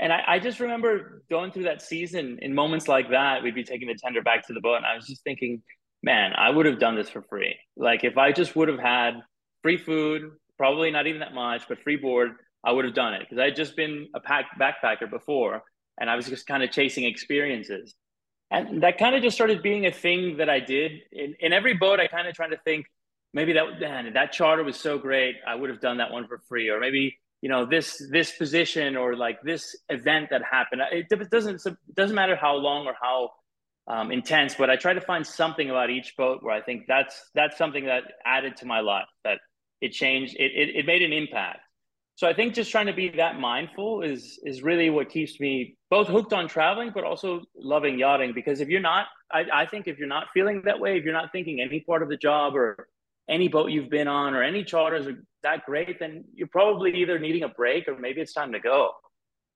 And 0.01 0.13
I, 0.13 0.23
I 0.27 0.39
just 0.39 0.59
remember 0.59 1.23
going 1.31 1.53
through 1.53 1.65
that 1.65 1.83
season 1.83 2.39
in 2.43 2.55
moments 2.55 2.89
like 2.89 3.11
that, 3.11 3.43
we'd 3.43 3.55
be 3.55 3.63
taking 3.63 3.87
the 3.87 3.95
tender 3.95 4.23
back 4.23 4.47
to 4.49 4.55
the 4.55 4.61
boat. 4.61 4.77
And 4.77 4.87
I 4.87 4.97
was 4.97 5.07
just 5.07 5.23
thinking, 5.23 5.63
man, 6.03 6.33
I 6.37 6.51
would 6.51 6.67
have 6.67 6.81
done 6.81 6.97
this 6.97 7.09
for 7.09 7.23
free. 7.23 7.55
Like 7.77 8.03
if 8.03 8.19
I 8.19 8.33
just 8.33 8.57
would 8.57 8.69
have 8.69 8.81
had 8.81 9.21
free 9.63 9.77
food, 9.77 10.33
probably 10.57 10.91
not 10.91 11.07
even 11.07 11.21
that 11.21 11.35
much, 11.35 11.69
but 11.69 11.81
free 11.83 11.97
board, 11.97 12.33
I 12.65 12.73
would 12.73 12.87
have 12.87 12.95
done 12.95 13.15
it. 13.15 13.21
Because 13.21 13.39
I 13.39 13.45
had 13.45 13.57
just 13.57 13.77
been 13.77 14.09
a 14.15 14.21
pack 14.21 14.47
backpacker 14.59 15.09
before 15.09 15.63
and 16.01 16.11
I 16.11 16.17
was 16.17 16.27
just 16.27 16.47
kind 16.47 16.63
of 16.63 16.71
chasing 16.71 17.05
experiences 17.05 17.95
and 18.55 18.83
that 18.83 18.99
kind 18.99 19.15
of 19.15 19.23
just 19.23 19.35
started 19.35 19.63
being 19.63 19.87
a 19.87 19.93
thing 19.93 20.37
that 20.37 20.49
I 20.49 20.61
did 20.61 20.93
in, 21.13 21.35
in 21.41 21.53
every 21.53 21.75
boat. 21.75 21.99
I 21.99 22.07
kind 22.07 22.29
of 22.29 22.35
tried 22.35 22.51
to 22.51 22.59
think 22.65 22.87
maybe 23.35 23.53
that 23.53 23.81
man, 23.81 24.13
that 24.15 24.33
charter 24.33 24.65
was 24.65 24.77
so 24.77 24.99
great, 24.99 25.37
I 25.47 25.55
would 25.55 25.69
have 25.69 25.81
done 25.81 25.99
that 25.99 26.11
one 26.11 26.27
for 26.27 26.39
free, 26.49 26.71
or 26.71 26.81
maybe 26.81 27.19
you 27.43 27.51
know 27.51 27.67
this 27.67 28.03
this 28.11 28.33
position 28.33 28.97
or 28.97 29.17
like 29.17 29.43
this 29.43 29.77
event 29.91 30.31
that 30.31 30.43
happened. 30.43 30.81
It, 30.91 31.31
doesn't 31.31 31.67
it 31.67 31.77
doesn't 31.95 32.17
matter 32.17 32.37
how 32.37 32.55
long 32.55 32.87
or 32.87 32.95
how 33.01 33.31
um, 33.87 34.11
intense, 34.11 34.55
but 34.55 34.71
I 34.71 34.77
try 34.77 34.95
to 34.95 35.01
find 35.01 35.27
something 35.27 35.69
about 35.69 35.91
each 35.91 36.17
boat 36.17 36.43
where 36.43 36.55
I 36.55 36.63
think 36.63 36.85
that's 36.89 37.31
that's 37.35 37.59
something 37.59 37.85
that 37.85 38.05
added 38.25 38.57
to 38.59 38.67
my 38.67 38.81
life 38.81 39.09
that 39.25 39.39
it 39.81 39.93
changed 39.93 40.37
it, 40.39 40.53
it, 40.55 40.77
it 40.77 40.87
made 40.87 41.03
an 41.03 41.13
impact 41.13 41.61
so 42.17 42.29
I 42.29 42.35
think 42.35 42.55
just 42.55 42.71
trying 42.71 42.87
to 42.87 42.93
be 42.93 43.09
that 43.11 43.41
mindful 43.41 44.03
is 44.03 44.39
is 44.45 44.63
really 44.63 44.89
what 44.89 45.11
keeps 45.11 45.41
me 45.41 45.77
both 45.91 46.07
hooked 46.07 46.33
on 46.33 46.47
traveling, 46.49 46.93
but 46.95 47.03
also 47.03 47.43
loving 47.57 47.99
yachting. 47.99 48.33
Because 48.33 48.61
if 48.61 48.69
you're 48.69 48.81
not, 48.81 49.07
I, 49.33 49.45
I 49.53 49.67
think 49.67 49.89
if 49.89 49.99
you're 49.99 50.09
not 50.09 50.29
feeling 50.33 50.63
that 50.67 50.79
way, 50.79 50.97
if 50.97 51.05
you're 51.05 51.13
not 51.13 51.33
thinking 51.33 51.61
any 51.61 51.81
part 51.81 52.03
of 52.03 52.09
the 52.09 52.17
job 52.17 52.55
or 52.55 52.89
any 53.29 53.49
boat 53.49 53.71
you've 53.71 53.91
been 53.91 54.09
on 54.09 54.35
or 54.35 54.43
any 54.43 54.65
charters 54.65 55.07
are 55.07 55.23
that 55.43 55.65
great, 55.67 55.99
then 55.99 56.25
you're 56.35 56.49
probably 56.49 56.95
either 56.97 57.19
needing 57.19 57.43
a 57.43 57.49
break 57.49 57.89
or 57.89 57.99
maybe 57.99 58.21
it's 58.21 58.33
time 58.33 58.53
to 58.53 58.61
go. 58.61 58.93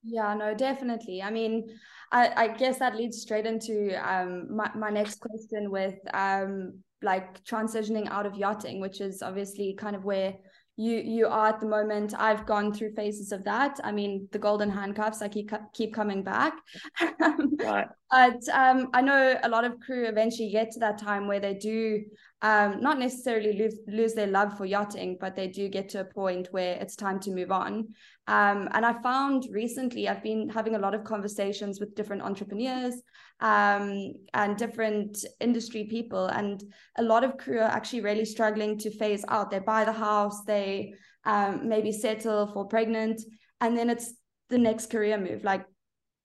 Yeah, 0.02 0.34
no, 0.34 0.54
definitely. 0.54 1.22
I 1.22 1.30
mean, 1.30 1.68
I, 2.12 2.44
I 2.44 2.48
guess 2.48 2.78
that 2.78 2.96
leads 2.96 3.20
straight 3.20 3.46
into 3.46 3.94
um 4.08 4.54
my, 4.54 4.70
my 4.74 4.90
next 4.90 5.20
question 5.20 5.70
with 5.70 5.96
um 6.14 6.78
like 7.02 7.44
transitioning 7.44 8.08
out 8.10 8.26
of 8.26 8.34
yachting, 8.34 8.80
which 8.80 9.00
is 9.00 9.22
obviously 9.22 9.74
kind 9.74 9.96
of 9.96 10.04
where 10.04 10.34
you 10.78 10.96
you 10.98 11.26
are 11.26 11.48
at 11.48 11.60
the 11.60 11.66
moment 11.66 12.14
i've 12.18 12.46
gone 12.46 12.72
through 12.72 12.94
phases 12.94 13.32
of 13.32 13.42
that 13.42 13.76
i 13.82 13.90
mean 13.90 14.28
the 14.30 14.38
golden 14.38 14.70
handcuffs 14.70 15.20
i 15.20 15.28
keep 15.28 15.50
keep 15.74 15.92
coming 15.92 16.22
back 16.22 16.54
right. 17.58 17.88
but 18.10 18.48
um, 18.52 18.88
i 18.94 19.02
know 19.02 19.36
a 19.42 19.48
lot 19.48 19.64
of 19.64 19.80
crew 19.80 20.06
eventually 20.06 20.50
get 20.50 20.70
to 20.70 20.78
that 20.78 20.96
time 20.96 21.26
where 21.26 21.40
they 21.40 21.52
do 21.52 22.00
um, 22.42 22.80
not 22.80 22.98
necessarily 22.98 23.52
lose, 23.58 23.78
lose 23.88 24.14
their 24.14 24.26
love 24.26 24.56
for 24.56 24.64
yachting 24.64 25.16
but 25.20 25.34
they 25.34 25.48
do 25.48 25.68
get 25.68 25.88
to 25.88 26.00
a 26.00 26.04
point 26.04 26.48
where 26.52 26.76
it's 26.80 26.96
time 26.96 27.18
to 27.18 27.30
move 27.30 27.50
on 27.50 27.88
um, 28.28 28.68
and 28.72 28.86
i 28.86 28.92
found 29.02 29.46
recently 29.50 30.08
i've 30.08 30.22
been 30.22 30.48
having 30.48 30.74
a 30.74 30.78
lot 30.78 30.94
of 30.94 31.04
conversations 31.04 31.80
with 31.80 31.94
different 31.94 32.22
entrepreneurs 32.22 33.02
um, 33.40 34.14
and 34.34 34.56
different 34.56 35.24
industry 35.40 35.84
people. 35.84 36.26
And 36.26 36.62
a 36.96 37.02
lot 37.02 37.24
of 37.24 37.38
crew 37.38 37.58
are 37.58 37.70
actually 37.70 38.00
really 38.00 38.24
struggling 38.24 38.78
to 38.78 38.90
phase 38.90 39.24
out. 39.28 39.50
They 39.50 39.60
buy 39.60 39.84
the 39.84 39.92
house, 39.92 40.42
they 40.44 40.94
um, 41.24 41.68
maybe 41.68 41.92
settle 41.92 42.46
for 42.48 42.66
pregnant, 42.66 43.20
and 43.60 43.76
then 43.76 43.90
it's 43.90 44.12
the 44.48 44.58
next 44.58 44.90
career 44.90 45.18
move, 45.18 45.44
like 45.44 45.64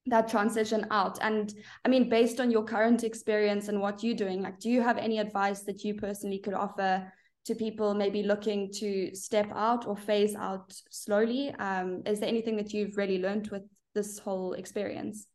that 0.08 0.28
transition 0.28 0.86
out. 0.92 1.18
And 1.22 1.54
I 1.86 1.90
mean, 1.90 2.10
based 2.10 2.40
on 2.40 2.52
your 2.52 2.64
current 2.64 3.04
experience 3.04 3.68
and 3.68 3.80
what 3.80 4.04
you're 4.04 4.16
doing, 4.16 4.42
like, 4.42 4.60
do 4.60 4.70
you 4.70 4.82
have 4.82 4.98
any 4.98 5.20
advice 5.20 5.62
that 5.62 5.84
you 5.84 5.96
personally 5.96 6.40
could 6.40 6.54
offer? 6.54 7.12
to 7.46 7.54
people 7.54 7.94
maybe 7.94 8.24
looking 8.24 8.72
to 8.72 9.14
step 9.14 9.52
out 9.54 9.86
or 9.86 9.98
phase 9.98 10.34
out 10.34 10.74
slowly 10.90 11.54
um, 11.60 12.02
is 12.06 12.22
there 12.22 12.30
anything 12.30 12.56
that 12.56 12.72
you've 12.72 12.96
really 12.96 13.18
learned 13.18 13.50
with 13.50 13.64
this 13.94 14.18
whole 14.18 14.54
experience 14.54 15.28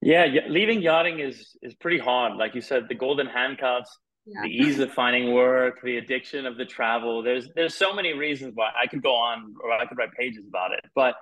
yeah, 0.00 0.26
leaving 0.48 0.80
yachting 0.80 1.18
is 1.18 1.56
is 1.60 1.74
pretty 1.74 1.98
hard. 1.98 2.36
Like 2.36 2.54
you 2.54 2.60
said, 2.60 2.88
the 2.88 2.94
golden 2.94 3.26
handcuffs, 3.26 3.98
yeah. 4.26 4.42
the 4.42 4.48
ease 4.48 4.78
of 4.78 4.92
finding 4.92 5.34
work, 5.34 5.80
the 5.82 5.96
addiction 5.96 6.46
of 6.46 6.56
the 6.56 6.64
travel. 6.64 7.22
There's 7.22 7.48
there's 7.56 7.74
so 7.74 7.92
many 7.92 8.12
reasons 8.12 8.52
why 8.54 8.70
I 8.80 8.86
could 8.86 9.02
go 9.02 9.14
on 9.14 9.54
or 9.62 9.72
I 9.72 9.86
could 9.86 9.98
write 9.98 10.12
pages 10.12 10.44
about 10.48 10.72
it. 10.72 10.84
But 10.94 11.16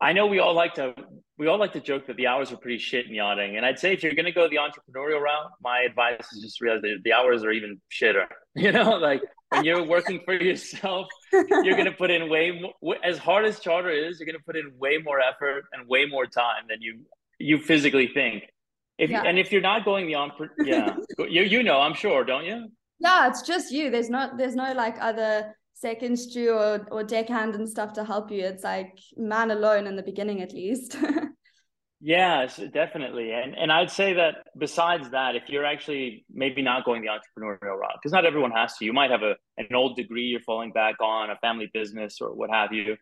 I 0.00 0.12
know 0.12 0.26
we 0.26 0.38
all 0.38 0.54
like 0.54 0.74
to 0.74 0.94
we 1.40 1.46
all 1.46 1.58
like 1.58 1.72
to 1.72 1.80
joke 1.80 2.06
that 2.06 2.16
the 2.16 2.26
hours 2.26 2.52
are 2.52 2.56
pretty 2.56 2.78
shit 2.78 3.06
in 3.06 3.14
yachting. 3.14 3.56
And 3.56 3.64
I'd 3.64 3.78
say 3.78 3.94
if 3.94 4.02
you're 4.02 4.14
going 4.14 4.26
to 4.26 4.32
go 4.32 4.46
the 4.46 4.56
entrepreneurial 4.56 5.22
route, 5.22 5.50
my 5.62 5.80
advice 5.80 6.20
is 6.32 6.42
just 6.42 6.60
realize 6.60 6.82
that 6.82 6.98
the 7.02 7.14
hours 7.14 7.44
are 7.44 7.50
even 7.50 7.80
shitter. 7.90 8.26
You 8.56 8.72
know, 8.72 8.96
like 8.96 9.22
when 9.50 9.64
you're 9.64 9.86
working 9.86 10.22
for 10.24 10.34
yourself, 10.34 11.06
you're 11.32 11.76
going 11.76 11.84
to 11.84 11.92
put 11.92 12.10
in 12.10 12.28
way 12.28 12.50
more, 12.50 12.96
as 13.04 13.16
hard 13.16 13.44
as 13.44 13.60
charter 13.60 13.90
is, 13.90 14.18
you're 14.18 14.26
going 14.26 14.36
to 14.36 14.44
put 14.44 14.56
in 14.56 14.72
way 14.76 14.98
more 14.98 15.20
effort 15.20 15.66
and 15.72 15.88
way 15.88 16.04
more 16.04 16.26
time 16.26 16.64
than 16.68 16.82
you 16.82 17.06
you 17.38 17.60
physically 17.60 18.08
think. 18.12 18.42
If 18.98 19.08
yeah. 19.08 19.22
and 19.22 19.38
if 19.38 19.52
you're 19.52 19.62
not 19.62 19.84
going 19.84 20.08
the 20.08 20.16
on, 20.16 20.32
yeah, 20.64 20.96
you 21.28 21.42
you 21.42 21.62
know, 21.62 21.80
I'm 21.80 21.94
sure, 21.94 22.24
don't 22.24 22.44
you? 22.44 22.72
Yeah, 22.98 23.28
it's 23.28 23.42
just 23.42 23.70
you. 23.70 23.88
There's 23.88 24.10
not 24.10 24.36
there's 24.36 24.56
no 24.56 24.72
like 24.72 24.96
other 25.00 25.54
second 25.80 26.18
stew 26.18 26.50
or 26.50 26.86
or 26.90 27.02
deckhand 27.02 27.54
and 27.54 27.68
stuff 27.68 27.92
to 27.94 28.04
help 28.04 28.30
you. 28.30 28.44
It's 28.44 28.64
like 28.64 28.98
man 29.16 29.50
alone 29.50 29.86
in 29.86 29.96
the 29.96 30.02
beginning, 30.02 30.42
at 30.42 30.52
least. 30.52 30.96
yes, 32.00 32.60
definitely. 32.72 33.32
And 33.32 33.54
and 33.56 33.72
I'd 33.72 33.90
say 33.90 34.12
that 34.14 34.46
besides 34.58 35.10
that, 35.10 35.36
if 35.36 35.48
you're 35.48 35.64
actually 35.64 36.24
maybe 36.30 36.62
not 36.62 36.84
going 36.84 37.02
the 37.02 37.08
entrepreneurial 37.08 37.78
route, 37.78 37.96
because 38.00 38.12
not 38.12 38.26
everyone 38.26 38.50
has 38.52 38.76
to. 38.76 38.84
You 38.84 38.92
might 38.92 39.10
have 39.10 39.22
a 39.22 39.36
an 39.56 39.74
old 39.74 39.96
degree 39.96 40.24
you're 40.24 40.40
falling 40.40 40.72
back 40.72 40.96
on, 41.00 41.30
a 41.30 41.36
family 41.36 41.70
business 41.72 42.20
or 42.20 42.34
what 42.34 42.50
have 42.50 42.72
you. 42.72 42.96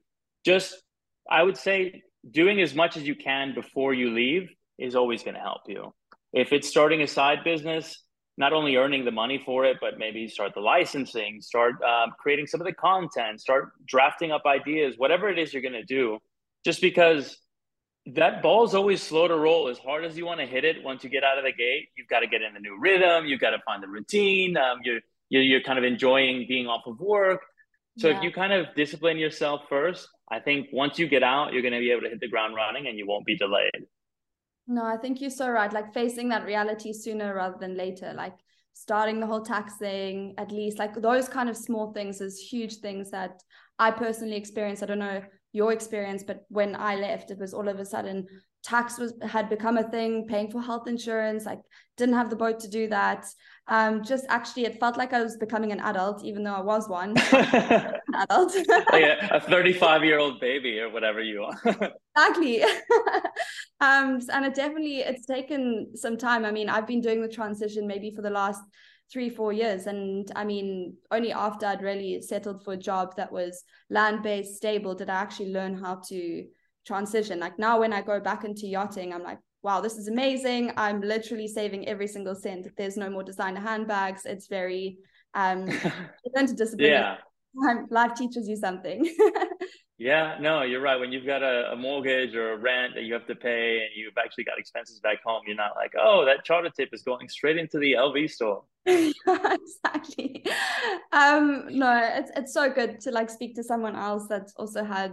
Just 0.45 0.81
I 1.29 1.43
would 1.43 1.57
say 1.57 2.03
doing 2.31 2.61
as 2.61 2.75
much 2.75 2.97
as 2.97 3.05
you 3.05 3.17
can 3.17 3.55
before 3.55 3.93
you 3.93 4.11
leave 4.11 4.49
is 4.79 4.95
always 4.95 5.23
going 5.23 5.35
to 5.35 5.41
help 5.41 5.62
you. 5.67 5.93
If 6.33 6.53
it's 6.53 6.69
starting 6.69 7.03
a 7.03 7.07
side 7.07 7.43
business, 7.43 8.03
not 8.38 8.53
only 8.53 8.77
earning 8.77 9.05
the 9.05 9.11
money 9.11 9.42
for 9.44 9.64
it, 9.64 9.77
but 9.81 9.98
maybe 9.98 10.29
start 10.29 10.55
the 10.55 10.61
licensing, 10.61 11.40
start 11.42 11.74
um, 11.83 12.12
creating 12.18 12.46
some 12.46 12.61
of 12.61 12.66
the 12.66 12.72
content, 12.72 13.40
start 13.40 13.72
drafting 13.87 14.33
up 14.33 14.42
ideas, 14.46 14.94
whatever 14.96 15.29
it 15.29 15.38
is 15.38 15.53
you're 15.53 15.62
going 15.62 15.74
to 15.74 15.85
do, 15.85 16.18
just 16.64 16.81
because 16.81 17.37
that 18.07 18.42
ball 18.42 18.64
is 18.64 18.74
always 18.74 19.03
slow 19.03 19.29
to 19.29 19.37
roll 19.37 19.68
as 19.68 19.79
hard 19.79 20.05
as 20.05 20.16
you 20.16 20.24
want 20.24 20.40
to 20.40 20.46
hit 20.46 20.64
it 20.64 20.83
once 20.83 21.05
you 21.05 21.11
get 21.11 21.22
out 21.22 21.37
of 21.37 21.44
the 21.44 21.53
gate 21.53 21.88
you've 21.94 22.09
got 22.09 22.20
to 22.20 22.27
get 22.27 22.40
in 22.40 22.55
the 22.55 22.61
new 22.61 22.79
rhythm 22.81 23.27
you've 23.27 23.40
got 23.40 23.51
to 23.51 23.59
find 23.66 23.83
the 23.83 23.87
routine 23.87 24.57
um, 24.57 24.79
you're, 24.83 25.01
you're, 25.29 25.42
you're 25.42 25.61
kind 25.61 25.79
of 25.79 25.85
enjoying 25.85 26.46
being 26.48 26.66
off 26.66 26.81
of 26.87 26.98
work 27.01 27.42
so 27.98 28.09
yeah. 28.09 28.16
if 28.16 28.22
you 28.22 28.33
kind 28.33 28.51
of 28.51 28.64
discipline 28.74 29.18
yourself 29.18 29.61
first 29.68 30.09
I 30.31 30.40
think 30.40 30.68
once 30.72 30.98
you 30.98 31.09
get 31.09 31.22
out, 31.22 31.53
you're 31.53 31.62
going 31.62 31.74
to 31.74 31.81
be 31.81 31.90
able 31.90 32.03
to 32.03 32.11
hit 32.11 32.20
the 32.20 32.29
ground 32.29 32.55
running 32.55 32.87
and 32.87 32.98
you 32.98 33.07
won't 33.07 33.24
be 33.24 33.37
delayed. 33.37 33.87
No, 34.68 34.85
I 34.85 34.98
think 34.98 35.20
you're 35.20 35.31
so 35.31 35.48
right. 35.48 35.72
Like 35.72 35.94
facing 35.94 36.28
that 36.28 36.44
reality 36.44 36.92
sooner 36.92 37.35
rather 37.35 37.57
than 37.59 37.76
later, 37.76 38.12
like 38.14 38.35
starting 38.74 39.18
the 39.18 39.26
whole 39.26 39.40
tax 39.40 39.76
thing, 39.78 40.35
at 40.37 40.52
least, 40.52 40.78
like 40.78 40.94
those 41.00 41.28
kind 41.28 41.48
of 41.48 41.57
small 41.57 41.92
things 41.92 42.20
is 42.20 42.38
huge 42.38 42.76
things 42.76 43.11
that 43.11 43.42
I 43.78 43.90
personally 43.90 44.37
experienced. 44.37 44.83
I 44.83 44.87
don't 44.87 44.98
know 44.98 45.22
your 45.52 45.72
experience, 45.72 46.22
but 46.22 46.44
when 46.48 46.76
I 46.76 46.96
left, 46.96 47.31
it 47.31 47.38
was 47.38 47.54
all 47.54 47.66
of 47.66 47.81
a 47.81 47.85
sudden 47.85 48.26
tax 48.62 48.99
was 48.99 49.14
had 49.23 49.49
become 49.49 49.79
a 49.79 49.88
thing 49.90 50.27
paying 50.27 50.51
for 50.51 50.61
health 50.61 50.88
insurance 50.88 51.47
i 51.47 51.57
didn't 51.99 52.14
have 52.14 52.31
the 52.31 52.37
boat 52.37 52.61
to 52.61 52.68
do 52.68 52.88
that. 52.88 53.27
Um 53.66 54.03
just 54.03 54.25
actually 54.31 54.64
it 54.64 54.81
felt 54.81 54.97
like 54.97 55.12
i 55.12 55.23
was 55.23 55.37
becoming 55.37 55.73
an 55.73 55.81
adult 55.81 56.25
even 56.25 56.42
though 56.44 56.55
i 56.55 56.61
was 56.61 56.88
one. 56.88 57.14
Adult. 58.14 58.57
Like 58.68 59.05
a, 59.05 59.29
a 59.33 59.40
35 59.40 60.05
year 60.05 60.18
old 60.18 60.40
baby 60.40 60.79
or 60.81 60.90
whatever 60.90 61.21
you 61.23 61.42
are. 61.42 61.59
Exactly. 62.16 62.62
Um 63.81 64.18
and 64.33 64.44
it 64.47 64.55
definitely 64.55 64.99
it's 65.01 65.27
taken 65.27 65.92
some 65.94 66.16
time. 66.16 66.44
I 66.44 66.51
mean 66.51 66.68
i've 66.68 66.87
been 66.87 67.01
doing 67.01 67.21
the 67.21 67.29
transition 67.29 67.87
maybe 67.87 68.11
for 68.14 68.23
the 68.23 68.31
last 68.31 68.62
three 69.12 69.31
four 69.31 69.53
years 69.55 69.87
and 69.87 70.31
i 70.37 70.44
mean 70.44 70.94
only 71.11 71.33
after 71.33 71.64
i'd 71.64 71.81
really 71.81 72.21
settled 72.21 72.62
for 72.62 72.75
a 72.75 72.77
job 72.77 73.16
that 73.16 73.33
was 73.33 73.64
land-based 73.88 74.55
stable 74.55 74.94
did 74.94 75.09
i 75.09 75.14
actually 75.14 75.51
learn 75.51 75.75
how 75.83 75.94
to 76.07 76.44
transition. 76.88 77.38
Like 77.38 77.59
now, 77.59 77.79
when 77.81 77.92
I 77.92 78.01
go 78.03 78.18
back 78.18 78.44
into 78.44 78.66
yachting, 78.66 79.12
I'm 79.12 79.22
like, 79.22 79.38
wow, 79.62 79.81
this 79.81 79.96
is 79.96 80.09
amazing. 80.09 80.72
I'm 80.77 81.01
literally 81.01 81.48
saving 81.48 81.87
every 81.87 82.09
single 82.09 82.35
cent. 82.35 82.66
There's 82.77 82.96
no 82.96 83.11
more 83.11 83.22
designer 83.22 83.61
handbags. 83.61 84.22
It's 84.24 84.48
very 84.48 84.98
Um, 85.35 85.66
discipline. 86.57 86.90
Yeah. 86.90 87.16
Life 87.90 88.14
teaches 88.14 88.48
you 88.48 88.57
something. 88.57 88.98
yeah, 89.98 90.37
no, 90.40 90.62
you're 90.62 90.81
right. 90.81 90.98
When 90.98 91.12
you've 91.12 91.27
got 91.27 91.42
a, 91.42 91.72
a, 91.72 91.77
mortgage 91.77 92.35
or 92.35 92.53
a 92.53 92.57
rent 92.57 92.94
that 92.94 93.03
you 93.03 93.12
have 93.12 93.27
to 93.27 93.35
pay 93.35 93.81
and 93.85 93.90
you've 93.96 94.18
actually 94.24 94.44
got 94.44 94.59
expenses 94.59 95.01
back 95.01 95.18
home, 95.24 95.42
you're 95.46 95.57
not 95.57 95.74
like, 95.77 95.92
oh, 96.01 96.24
that 96.24 96.44
charter 96.44 96.70
tip 96.74 96.90
is 96.92 97.03
going 97.03 97.29
straight 97.29 97.59
into 97.59 97.79
the 97.79 97.92
LV 97.92 98.31
store. 98.31 98.64
exactly. 98.87 100.46
Um, 101.12 101.46
no, 101.70 101.90
it's 102.18 102.31
it's 102.40 102.55
so 102.55 102.64
good 102.70 103.01
to 103.01 103.11
like 103.11 103.29
speak 103.29 103.55
to 103.57 103.62
someone 103.62 103.96
else 103.96 104.24
that's 104.29 104.55
also 104.57 104.83
had 104.85 105.12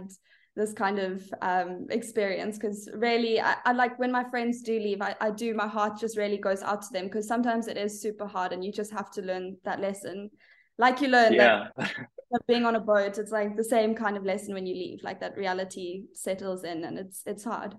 this 0.56 0.72
kind 0.72 0.98
of 0.98 1.22
um, 1.42 1.86
experience 1.90 2.56
because 2.58 2.88
really 2.94 3.38
I, 3.40 3.56
I, 3.66 3.72
like 3.72 3.98
when 3.98 4.10
my 4.10 4.24
friends 4.24 4.62
do 4.62 4.72
leave 4.72 5.02
I, 5.02 5.14
I 5.20 5.30
do 5.30 5.54
my 5.54 5.68
heart 5.68 6.00
just 6.00 6.16
really 6.16 6.38
goes 6.38 6.62
out 6.62 6.82
to 6.82 6.92
them 6.92 7.04
because 7.04 7.28
sometimes 7.28 7.68
it 7.68 7.76
is 7.76 8.00
super 8.00 8.26
hard 8.26 8.52
and 8.52 8.64
you 8.64 8.72
just 8.72 8.90
have 8.90 9.10
to 9.12 9.22
learn 9.22 9.58
that 9.64 9.80
lesson 9.80 10.30
like 10.78 11.02
you 11.02 11.08
learn 11.08 11.34
yeah. 11.34 11.68
that, 11.76 12.46
being 12.48 12.64
on 12.64 12.76
a 12.76 12.80
boat 12.80 13.18
it's 13.18 13.30
like 13.30 13.54
the 13.54 13.64
same 13.64 13.94
kind 13.94 14.16
of 14.16 14.24
lesson 14.24 14.54
when 14.54 14.66
you 14.66 14.74
leave 14.74 15.02
like 15.02 15.20
that 15.20 15.36
reality 15.36 16.04
settles 16.14 16.64
in 16.64 16.84
and 16.84 16.98
it's 16.98 17.22
it's 17.26 17.44
hard 17.44 17.74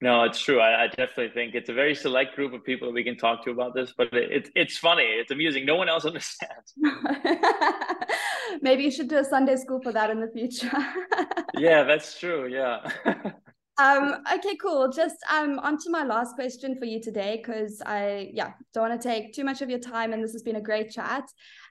no, 0.00 0.22
it's 0.22 0.38
true. 0.38 0.60
I, 0.60 0.84
I, 0.84 0.86
definitely 0.86 1.30
think 1.30 1.56
it's 1.56 1.70
a 1.70 1.72
very 1.72 1.92
select 1.92 2.36
group 2.36 2.52
of 2.52 2.64
people 2.64 2.86
that 2.86 2.94
we 2.94 3.02
can 3.02 3.16
talk 3.16 3.44
to 3.44 3.50
about 3.50 3.74
this, 3.74 3.92
but 3.98 4.14
it, 4.14 4.30
it, 4.30 4.50
it's 4.54 4.78
funny. 4.78 5.02
It's 5.02 5.32
amusing. 5.32 5.66
No 5.66 5.74
one 5.74 5.88
else 5.88 6.04
understands. 6.06 6.72
Maybe 8.62 8.84
you 8.84 8.90
should 8.90 9.08
do 9.08 9.18
a 9.18 9.24
Sunday 9.24 9.56
school 9.56 9.80
for 9.82 9.92
that 9.92 10.10
in 10.10 10.20
the 10.20 10.28
future. 10.28 10.70
yeah, 11.56 11.84
that's 11.84 12.18
true. 12.18 12.46
Yeah. 12.46 12.88
um, 13.78 14.22
okay, 14.34 14.56
cool. 14.56 14.90
Just 14.90 15.16
um, 15.30 15.58
on 15.60 15.78
to 15.78 15.90
my 15.90 16.04
last 16.04 16.34
question 16.34 16.76
for 16.78 16.84
you 16.84 17.00
today, 17.00 17.36
because 17.36 17.82
I, 17.84 18.30
yeah, 18.32 18.52
don't 18.74 18.88
want 18.88 19.00
to 19.00 19.08
take 19.08 19.32
too 19.32 19.44
much 19.44 19.62
of 19.62 19.70
your 19.70 19.78
time, 19.78 20.12
and 20.12 20.22
this 20.22 20.32
has 20.32 20.42
been 20.42 20.56
a 20.56 20.60
great 20.60 20.90
chat. 20.90 21.24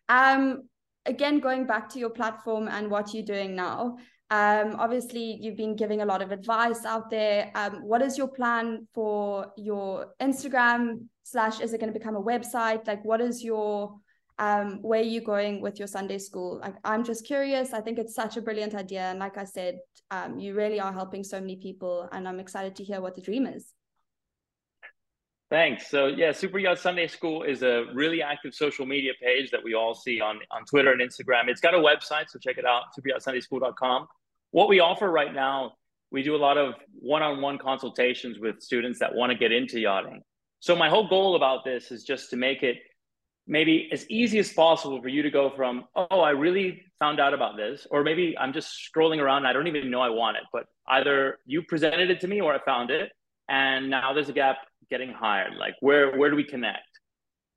Um, 0.10 0.64
again, 1.06 1.40
going 1.40 1.66
back 1.66 1.90
to 1.90 2.00
your 2.00 2.10
platform 2.10 2.68
and 2.68 2.90
what 2.90 3.14
you're 3.14 3.24
doing 3.24 3.56
now. 3.56 3.98
Um, 4.30 4.76
obviously, 4.78 5.38
you've 5.40 5.56
been 5.56 5.78
giving 5.78 6.02
a 6.02 6.06
lot 6.06 6.22
of 6.22 6.32
advice 6.32 6.84
out 6.84 7.10
there. 7.10 7.50
Um, 7.56 7.84
what 7.84 8.02
is 8.02 8.18
your 8.18 8.28
plan 8.28 8.86
for 8.94 9.54
your 9.56 10.08
Instagram 10.22 11.06
slash? 11.24 11.62
Is 11.62 11.72
it 11.72 11.80
going 11.80 11.94
to 11.94 11.98
become 11.98 12.18
a 12.18 12.22
website? 12.22 12.86
Like, 12.86 13.06
what 13.06 13.22
is 13.22 13.42
your 13.42 13.98
um, 14.40 14.80
where 14.82 15.00
are 15.00 15.04
you 15.04 15.22
going 15.22 15.62
with 15.62 15.80
your 15.80 15.88
Sunday 15.88 16.20
school? 16.20 16.60
Like, 16.60 16.76
I'm 16.84 17.04
just 17.04 17.26
curious. 17.26 17.74
I 17.74 17.82
think 17.82 17.98
it's 17.98 18.14
such 18.14 18.38
a 18.38 18.42
brilliant 18.42 18.76
idea, 18.76 19.02
and 19.02 19.20
like 19.20 19.38
I 19.38 19.46
said, 19.46 19.80
um, 20.12 20.40
you 20.40 20.54
really 20.54 20.80
are 20.80 20.94
helping 20.94 21.24
so 21.24 21.40
many 21.40 21.56
people, 21.56 22.08
and 22.12 22.28
I'm 22.28 22.40
excited 22.40 22.76
to 22.78 22.84
hear 22.84 23.02
what 23.02 23.16
the 23.16 23.22
dream 23.22 23.46
is. 23.48 23.74
Thanks. 25.50 25.90
So 25.90 26.08
yeah, 26.08 26.34
Super 26.34 26.60
Yacht 26.60 26.78
Sunday 26.78 27.08
School 27.08 27.44
is 27.44 27.64
a 27.64 27.86
really 27.94 28.22
active 28.22 28.54
social 28.54 28.86
media 28.86 29.14
page 29.22 29.50
that 29.52 29.64
we 29.64 29.76
all 29.76 29.96
see 29.96 30.20
on, 30.20 30.40
on 30.52 30.66
Twitter 30.66 30.92
and 30.92 31.02
Instagram. 31.02 31.48
It's 31.48 31.62
got 31.62 31.74
a 31.74 31.78
website, 31.78 32.26
so 32.28 32.38
check 32.38 32.58
it 32.58 32.66
out, 32.66 32.84
superyachtsundayschool.com. 33.00 34.08
What 34.52 34.68
we 34.68 34.82
offer 34.82 35.10
right 35.10 35.34
now, 35.34 35.74
we 36.12 36.22
do 36.22 36.36
a 36.36 36.38
lot 36.38 36.58
of 36.58 36.74
one-on-one 37.00 37.60
consultations 37.60 38.40
with 38.40 38.62
students 38.62 39.00
that 39.00 39.16
want 39.16 39.32
to 39.32 39.38
get 39.38 39.54
into 39.54 39.80
yachting. 39.80 40.22
So 40.60 40.76
my 40.76 40.90
whole 40.90 41.08
goal 41.08 41.36
about 41.36 41.64
this 41.64 41.92
is 41.92 42.04
just 42.04 42.30
to 42.32 42.36
make 42.36 42.64
it 42.64 42.78
maybe 43.48 43.90
as 43.92 44.10
easy 44.10 44.40
as 44.40 44.52
possible 44.52 45.02
for 45.02 45.08
you 45.08 45.22
to 45.24 45.32
go 45.32 45.52
from, 45.56 45.86
oh, 45.96 46.20
I 46.20 46.32
really 46.32 46.84
found 47.00 47.20
out 47.20 47.34
about 47.34 47.56
this, 47.56 47.88
or 47.90 48.04
maybe 48.04 48.36
I'm 48.38 48.54
just 48.54 48.70
scrolling 48.94 49.20
around 49.20 49.40
and 49.40 49.48
I 49.48 49.54
don't 49.54 49.68
even 49.68 49.90
know 49.90 50.02
I 50.02 50.10
want 50.10 50.38
it, 50.38 50.44
but 50.52 50.66
either 50.88 51.40
you 51.46 51.64
presented 51.64 52.10
it 52.10 52.20
to 52.22 52.28
me 52.28 52.42
or 52.42 52.54
I 52.54 52.60
found 52.64 52.92
it, 52.92 53.12
and 53.50 53.90
now 53.90 54.14
there's 54.14 54.30
a 54.30 54.34
gap 54.34 54.58
getting 54.90 55.12
hired. 55.12 55.56
Like 55.56 55.76
where 55.80 56.18
where 56.18 56.30
do 56.30 56.36
we 56.36 56.44
connect? 56.44 56.82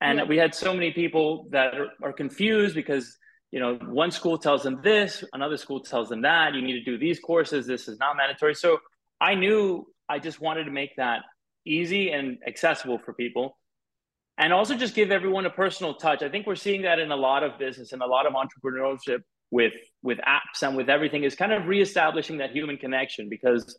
And 0.01 0.19
yeah. 0.19 0.25
we 0.25 0.37
had 0.37 0.55
so 0.55 0.73
many 0.73 0.93
people 0.93 1.49
that 1.51 1.75
are, 1.75 1.89
are 2.03 2.13
confused 2.13 2.75
because 2.75 3.19
you 3.51 3.59
know, 3.59 3.75
one 3.75 4.11
school 4.11 4.39
tells 4.39 4.63
them 4.63 4.81
this, 4.83 5.25
another 5.33 5.57
school 5.57 5.81
tells 5.81 6.09
them 6.09 6.23
that. 6.23 6.55
You 6.55 6.63
need 6.63 6.85
to 6.85 6.85
do 6.85 6.97
these 6.97 7.19
courses. 7.19 7.67
This 7.67 7.89
is 7.89 7.99
not 7.99 8.17
mandatory. 8.17 8.55
So 8.55 8.79
I 9.21 9.35
knew 9.35 9.87
I 10.09 10.19
just 10.19 10.41
wanted 10.41 10.65
to 10.65 10.71
make 10.71 10.95
that 10.97 11.23
easy 11.67 12.11
and 12.11 12.39
accessible 12.47 12.99
for 12.99 13.13
people. 13.13 13.59
And 14.41 14.55
also 14.55 14.75
just 14.75 14.95
give 14.95 15.11
everyone 15.11 15.45
a 15.45 15.51
personal 15.51 15.95
touch. 15.95 16.23
I 16.23 16.31
think 16.31 16.47
we're 16.47 16.55
seeing 16.57 16.83
that 16.83 16.99
in 16.99 17.13
a 17.13 17.17
lot 17.17 17.45
of 17.45 17.59
business 17.59 17.93
and 17.93 18.01
a 18.01 18.07
lot 18.07 18.27
of 18.27 18.33
entrepreneurship 18.33 19.21
with 19.51 19.75
with 20.03 20.19
apps 20.19 20.63
and 20.63 20.77
with 20.77 20.89
everything 20.89 21.25
is 21.25 21.35
kind 21.35 21.53
of 21.53 21.67
reestablishing 21.67 22.39
that 22.39 22.51
human 22.51 22.79
connection 22.79 23.29
because 23.29 23.79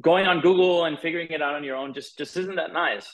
going 0.00 0.26
on 0.26 0.40
Google 0.40 0.86
and 0.86 0.98
figuring 0.98 1.28
it 1.28 1.42
out 1.42 1.54
on 1.54 1.62
your 1.62 1.76
own 1.76 1.92
just 1.92 2.16
just 2.16 2.34
isn't 2.38 2.56
that 2.56 2.72
nice. 2.72 3.06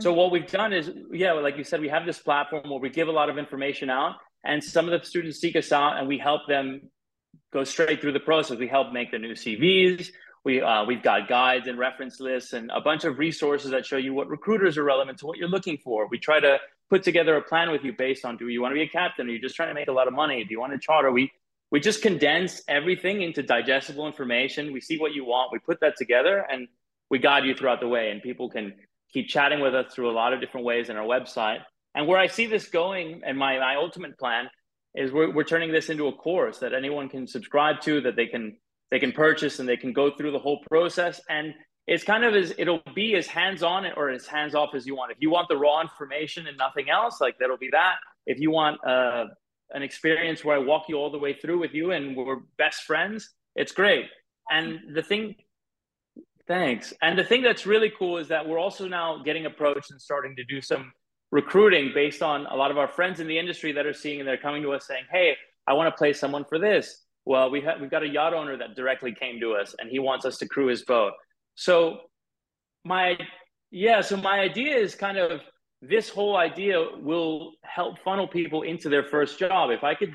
So 0.00 0.12
what 0.12 0.32
we've 0.32 0.50
done 0.50 0.72
is, 0.72 0.90
yeah, 1.12 1.34
like 1.34 1.56
you 1.56 1.62
said, 1.62 1.80
we 1.80 1.88
have 1.88 2.04
this 2.04 2.18
platform 2.18 2.68
where 2.68 2.80
we 2.80 2.90
give 2.90 3.06
a 3.06 3.12
lot 3.12 3.30
of 3.30 3.38
information 3.38 3.90
out, 3.90 4.16
and 4.44 4.62
some 4.62 4.88
of 4.88 5.00
the 5.00 5.06
students 5.06 5.38
seek 5.40 5.54
us 5.54 5.70
out 5.70 5.98
and 5.98 6.08
we 6.08 6.18
help 6.18 6.48
them 6.48 6.90
go 7.52 7.62
straight 7.62 8.00
through 8.00 8.12
the 8.12 8.20
process. 8.20 8.58
We 8.58 8.66
help 8.66 8.92
make 8.92 9.12
the 9.12 9.20
new 9.20 9.34
CVs. 9.34 10.08
We, 10.44 10.60
uh, 10.60 10.84
we've 10.84 11.02
got 11.02 11.28
guides 11.28 11.68
and 11.68 11.78
reference 11.78 12.18
lists 12.18 12.52
and 12.52 12.70
a 12.72 12.80
bunch 12.80 13.04
of 13.04 13.18
resources 13.18 13.70
that 13.70 13.86
show 13.86 13.96
you 13.96 14.12
what 14.12 14.28
recruiters 14.28 14.76
are 14.76 14.82
relevant 14.84 15.18
to 15.18 15.26
what 15.26 15.38
you're 15.38 15.48
looking 15.48 15.78
for. 15.78 16.08
We 16.08 16.18
try 16.18 16.40
to 16.40 16.58
put 16.90 17.04
together 17.04 17.36
a 17.36 17.42
plan 17.42 17.70
with 17.70 17.84
you 17.84 17.92
based 17.92 18.24
on 18.24 18.36
do 18.36 18.48
you 18.48 18.60
want 18.60 18.72
to 18.72 18.74
be 18.74 18.82
a 18.82 18.88
captain? 18.88 19.28
Are 19.28 19.30
you 19.30 19.40
just 19.40 19.54
trying 19.54 19.68
to 19.68 19.74
make 19.74 19.88
a 19.88 19.92
lot 19.92 20.08
of 20.08 20.14
money? 20.14 20.42
Do 20.44 20.50
you 20.50 20.58
want 20.58 20.72
to 20.72 20.78
charter? 20.78 21.12
We, 21.12 21.30
we 21.70 21.80
just 21.80 22.02
condense 22.02 22.60
everything 22.66 23.22
into 23.22 23.42
digestible 23.42 24.06
information. 24.06 24.72
We 24.72 24.80
see 24.80 24.98
what 24.98 25.14
you 25.14 25.24
want. 25.24 25.52
We 25.52 25.58
put 25.60 25.80
that 25.80 25.96
together 25.96 26.44
and 26.50 26.66
we 27.08 27.18
guide 27.18 27.44
you 27.44 27.54
throughout 27.54 27.80
the 27.80 27.88
way. 27.88 28.10
And 28.10 28.20
people 28.20 28.50
can 28.50 28.74
keep 29.12 29.28
chatting 29.28 29.60
with 29.60 29.74
us 29.74 29.94
through 29.94 30.10
a 30.10 30.12
lot 30.12 30.32
of 30.32 30.40
different 30.40 30.66
ways 30.66 30.88
in 30.88 30.96
our 30.96 31.06
website. 31.06 31.60
And 31.94 32.08
where 32.08 32.18
I 32.18 32.26
see 32.26 32.46
this 32.46 32.68
going 32.68 33.22
and 33.24 33.38
my, 33.38 33.58
my 33.58 33.76
ultimate 33.76 34.18
plan 34.18 34.48
is 34.94 35.12
we're, 35.12 35.32
we're 35.32 35.44
turning 35.44 35.72
this 35.72 35.88
into 35.88 36.08
a 36.08 36.12
course 36.12 36.58
that 36.58 36.74
anyone 36.74 37.08
can 37.08 37.26
subscribe 37.26 37.80
to, 37.82 38.00
that 38.02 38.16
they 38.16 38.26
can 38.26 38.56
they 38.92 39.00
can 39.00 39.10
purchase 39.10 39.58
and 39.58 39.66
they 39.66 39.78
can 39.78 39.94
go 39.94 40.10
through 40.10 40.30
the 40.32 40.38
whole 40.38 40.60
process. 40.70 41.18
And 41.30 41.54
it's 41.86 42.04
kind 42.04 42.24
of 42.24 42.34
as 42.34 42.52
it'll 42.58 42.82
be 42.94 43.16
as 43.16 43.26
hands-on 43.26 43.86
or 43.96 44.10
as 44.10 44.26
hands-off 44.26 44.74
as 44.74 44.86
you 44.86 44.94
want. 44.94 45.10
If 45.10 45.16
you 45.20 45.30
want 45.30 45.48
the 45.48 45.56
raw 45.56 45.80
information 45.80 46.46
and 46.46 46.58
nothing 46.58 46.90
else, 46.90 47.18
like 47.18 47.36
that'll 47.40 47.56
be 47.56 47.70
that. 47.72 47.94
If 48.26 48.38
you 48.38 48.50
want 48.50 48.86
uh, 48.86 49.24
an 49.70 49.82
experience 49.82 50.44
where 50.44 50.56
I 50.56 50.58
walk 50.58 50.90
you 50.90 50.96
all 50.96 51.10
the 51.10 51.18
way 51.18 51.32
through 51.32 51.58
with 51.58 51.72
you 51.72 51.92
and 51.92 52.14
we're 52.14 52.40
best 52.58 52.82
friends, 52.82 53.30
it's 53.56 53.72
great. 53.72 54.04
And 54.50 54.94
the 54.94 55.02
thing 55.02 55.36
Thanks. 56.48 56.92
And 57.00 57.16
the 57.16 57.24
thing 57.24 57.40
that's 57.40 57.66
really 57.66 57.90
cool 57.96 58.18
is 58.18 58.28
that 58.28 58.46
we're 58.46 58.58
also 58.58 58.88
now 58.88 59.22
getting 59.24 59.46
approached 59.46 59.90
and 59.92 60.02
starting 60.02 60.34
to 60.36 60.44
do 60.44 60.60
some 60.60 60.92
recruiting 61.30 61.92
based 61.94 62.20
on 62.20 62.46
a 62.46 62.56
lot 62.56 62.70
of 62.70 62.76
our 62.76 62.88
friends 62.88 63.20
in 63.20 63.28
the 63.28 63.38
industry 63.38 63.72
that 63.72 63.86
are 63.86 63.94
seeing 63.94 64.18
and 64.18 64.28
they're 64.28 64.36
coming 64.36 64.62
to 64.64 64.72
us 64.72 64.86
saying, 64.86 65.04
"Hey, 65.10 65.36
I 65.66 65.72
want 65.72 65.94
to 65.94 65.96
play 65.96 66.12
someone 66.12 66.44
for 66.44 66.58
this." 66.58 67.06
Well, 67.24 67.50
we 67.50 67.60
have 67.62 67.80
we've 67.80 67.90
got 67.90 68.02
a 68.02 68.08
yacht 68.08 68.34
owner 68.34 68.56
that 68.58 68.74
directly 68.74 69.14
came 69.14 69.40
to 69.40 69.54
us 69.54 69.74
and 69.78 69.88
he 69.90 69.98
wants 69.98 70.24
us 70.24 70.38
to 70.38 70.48
crew 70.48 70.66
his 70.66 70.84
boat. 70.84 71.12
So 71.54 71.98
my 72.84 73.16
yeah, 73.70 74.00
so 74.00 74.16
my 74.16 74.40
idea 74.40 74.76
is 74.76 74.94
kind 74.94 75.18
of 75.18 75.40
this 75.80 76.08
whole 76.08 76.36
idea 76.36 76.84
will 77.00 77.52
help 77.64 77.98
funnel 78.00 78.28
people 78.28 78.62
into 78.62 78.88
their 78.88 79.04
first 79.04 79.38
job. 79.38 79.70
If 79.70 79.82
I 79.82 79.94
could, 79.94 80.12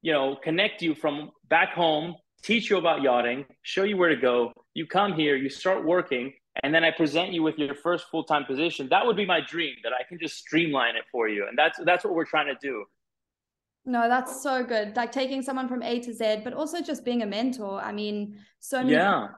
you 0.00 0.12
know, 0.12 0.36
connect 0.42 0.80
you 0.80 0.94
from 0.94 1.30
back 1.48 1.74
home, 1.74 2.14
teach 2.42 2.70
you 2.70 2.78
about 2.78 3.02
yachting, 3.02 3.44
show 3.62 3.84
you 3.84 3.96
where 3.96 4.08
to 4.08 4.16
go, 4.16 4.52
you 4.74 4.86
come 4.86 5.12
here, 5.12 5.36
you 5.36 5.50
start 5.50 5.84
working, 5.84 6.32
and 6.62 6.74
then 6.74 6.84
I 6.84 6.90
present 6.90 7.32
you 7.32 7.42
with 7.42 7.58
your 7.58 7.74
first 7.74 8.06
full 8.10 8.24
time 8.24 8.44
position, 8.44 8.88
that 8.90 9.06
would 9.06 9.16
be 9.16 9.26
my 9.26 9.40
dream 9.40 9.74
that 9.82 9.92
I 9.92 10.02
can 10.08 10.18
just 10.18 10.36
streamline 10.36 10.96
it 10.96 11.04
for 11.12 11.28
you. 11.28 11.46
And 11.48 11.56
that's 11.56 11.78
that's 11.84 12.04
what 12.04 12.14
we're 12.14 12.24
trying 12.24 12.46
to 12.46 12.56
do. 12.60 12.84
No, 13.90 14.08
that's 14.08 14.40
so 14.40 14.62
good. 14.62 14.94
Like 14.94 15.10
taking 15.10 15.42
someone 15.42 15.66
from 15.66 15.82
A 15.82 15.98
to 15.98 16.14
Z, 16.14 16.42
but 16.44 16.52
also 16.52 16.80
just 16.80 17.04
being 17.04 17.22
a 17.22 17.26
mentor. 17.26 17.80
I 17.80 17.90
mean, 17.90 18.38
so 18.60 18.78
many 18.78 18.92
yeah. 18.92 19.28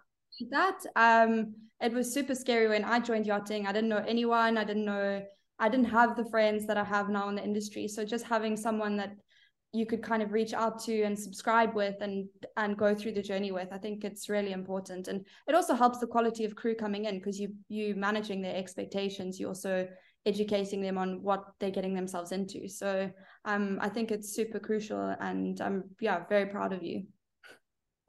that. 0.50 0.78
Um, 0.94 1.54
it 1.80 1.90
was 1.90 2.12
super 2.12 2.34
scary 2.34 2.68
when 2.68 2.84
I 2.84 3.00
joined 3.00 3.26
yachting. 3.26 3.66
I 3.66 3.72
didn't 3.72 3.88
know 3.88 4.04
anyone. 4.06 4.58
I 4.58 4.64
didn't 4.64 4.84
know. 4.84 5.22
I 5.58 5.68
didn't 5.70 5.86
have 5.86 6.16
the 6.16 6.26
friends 6.26 6.66
that 6.66 6.76
I 6.76 6.84
have 6.84 7.08
now 7.08 7.30
in 7.30 7.36
the 7.36 7.42
industry. 7.42 7.88
So 7.88 8.04
just 8.04 8.26
having 8.26 8.58
someone 8.58 8.98
that 8.98 9.16
you 9.72 9.86
could 9.86 10.02
kind 10.02 10.22
of 10.22 10.32
reach 10.32 10.52
out 10.52 10.78
to 10.80 11.02
and 11.02 11.18
subscribe 11.18 11.74
with 11.74 11.96
and 12.02 12.28
and 12.58 12.76
go 12.76 12.94
through 12.94 13.12
the 13.12 13.22
journey 13.22 13.52
with 13.52 13.68
i 13.72 13.78
think 13.78 14.04
it's 14.04 14.28
really 14.28 14.52
important 14.52 15.08
and 15.08 15.24
it 15.48 15.54
also 15.54 15.74
helps 15.74 15.98
the 15.98 16.06
quality 16.06 16.44
of 16.44 16.54
crew 16.54 16.74
coming 16.74 17.06
in 17.06 17.16
because 17.16 17.40
you 17.40 17.54
you 17.70 17.94
managing 17.94 18.42
their 18.42 18.54
expectations 18.54 19.40
you 19.40 19.48
also 19.48 19.88
educating 20.26 20.82
them 20.82 20.98
on 20.98 21.22
what 21.22 21.42
they're 21.58 21.70
getting 21.70 21.94
themselves 21.94 22.32
into 22.32 22.68
so 22.68 23.10
um 23.44 23.78
i 23.80 23.88
think 23.88 24.10
it's 24.10 24.34
super 24.34 24.58
crucial 24.58 25.14
and 25.20 25.60
i'm 25.60 25.84
yeah 26.00 26.24
very 26.28 26.46
proud 26.46 26.72
of 26.72 26.82
you 26.82 27.04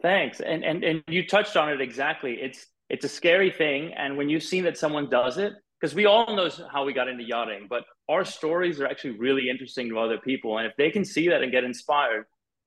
thanks 0.02 0.40
and 0.40 0.64
and 0.64 0.84
and 0.84 1.04
you 1.08 1.26
touched 1.26 1.58
on 1.58 1.70
it 1.70 1.82
exactly 1.82 2.34
it's 2.34 2.68
it's 2.90 3.06
a 3.06 3.10
scary 3.10 3.52
thing 3.52 3.94
and 3.94 4.18
when 4.18 4.30
you've 4.30 4.44
seen 4.44 4.64
that 4.64 4.78
someone 4.78 5.10
does 5.10 5.38
it 5.38 5.54
because 5.84 5.96
we 5.96 6.06
all 6.06 6.34
know 6.34 6.50
how 6.72 6.86
we 6.86 6.94
got 6.94 7.10
into 7.10 7.26
yachting, 7.26 7.68
but 7.70 7.84
our 8.08 8.24
stories 8.24 8.80
are 8.80 8.88
actually 8.88 9.18
really 9.18 9.50
interesting 9.50 9.90
to 9.90 10.00
other 10.00 10.18
people. 10.18 10.58
And 10.58 10.66
if 10.66 10.72
they 10.78 10.90
can 10.90 11.04
see 11.04 11.28
that 11.28 11.44
and 11.44 11.52
get 11.52 11.66
inspired, 11.66 12.24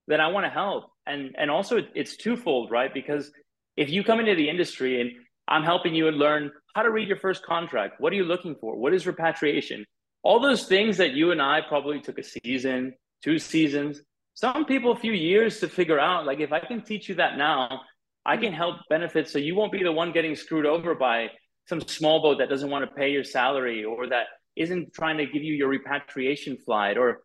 then 0.06 0.20
I 0.20 0.26
want 0.26 0.44
to 0.44 0.50
help. 0.50 0.90
And 1.06 1.34
and 1.38 1.50
also 1.50 1.78
it's 1.94 2.18
twofold, 2.18 2.70
right? 2.70 2.92
Because 2.92 3.32
if 3.78 3.88
you 3.88 4.04
come 4.04 4.20
into 4.20 4.34
the 4.34 4.50
industry 4.50 5.00
and 5.00 5.12
I'm 5.48 5.62
helping 5.62 5.94
you 5.94 6.08
and 6.08 6.18
learn 6.18 6.52
how 6.74 6.82
to 6.82 6.90
read 6.90 7.08
your 7.08 7.16
first 7.16 7.42
contract, 7.42 8.02
what 8.02 8.12
are 8.12 8.16
you 8.16 8.24
looking 8.24 8.54
for? 8.60 8.76
What 8.76 8.92
is 8.92 9.06
repatriation? 9.06 9.86
All 10.26 10.40
those 10.40 10.66
things 10.66 10.96
that 10.96 11.12
you 11.12 11.30
and 11.30 11.40
I 11.40 11.60
probably 11.60 12.00
took 12.00 12.18
a 12.18 12.24
season, 12.24 12.94
two 13.22 13.38
seasons, 13.38 14.00
some 14.34 14.64
people 14.64 14.92
a 14.92 14.96
few 14.96 15.12
years 15.12 15.60
to 15.60 15.68
figure 15.68 16.00
out. 16.00 16.26
Like 16.26 16.40
if 16.40 16.52
I 16.52 16.60
can 16.60 16.82
teach 16.82 17.08
you 17.08 17.14
that 17.14 17.38
now, 17.38 17.82
I 18.24 18.36
can 18.36 18.52
help 18.52 18.76
benefit 18.90 19.28
so 19.28 19.38
you 19.38 19.54
won't 19.54 19.70
be 19.70 19.84
the 19.84 19.92
one 19.92 20.12
getting 20.12 20.34
screwed 20.34 20.66
over 20.66 20.94
by 20.96 21.30
some 21.68 21.80
small 21.80 22.20
boat 22.20 22.38
that 22.38 22.48
doesn't 22.48 22.70
want 22.70 22.84
to 22.84 22.94
pay 22.94 23.10
your 23.10 23.22
salary 23.22 23.84
or 23.84 24.08
that 24.08 24.26
isn't 24.56 24.92
trying 24.92 25.18
to 25.18 25.26
give 25.26 25.44
you 25.44 25.54
your 25.54 25.68
repatriation 25.68 26.56
flight 26.56 26.98
or 26.98 27.22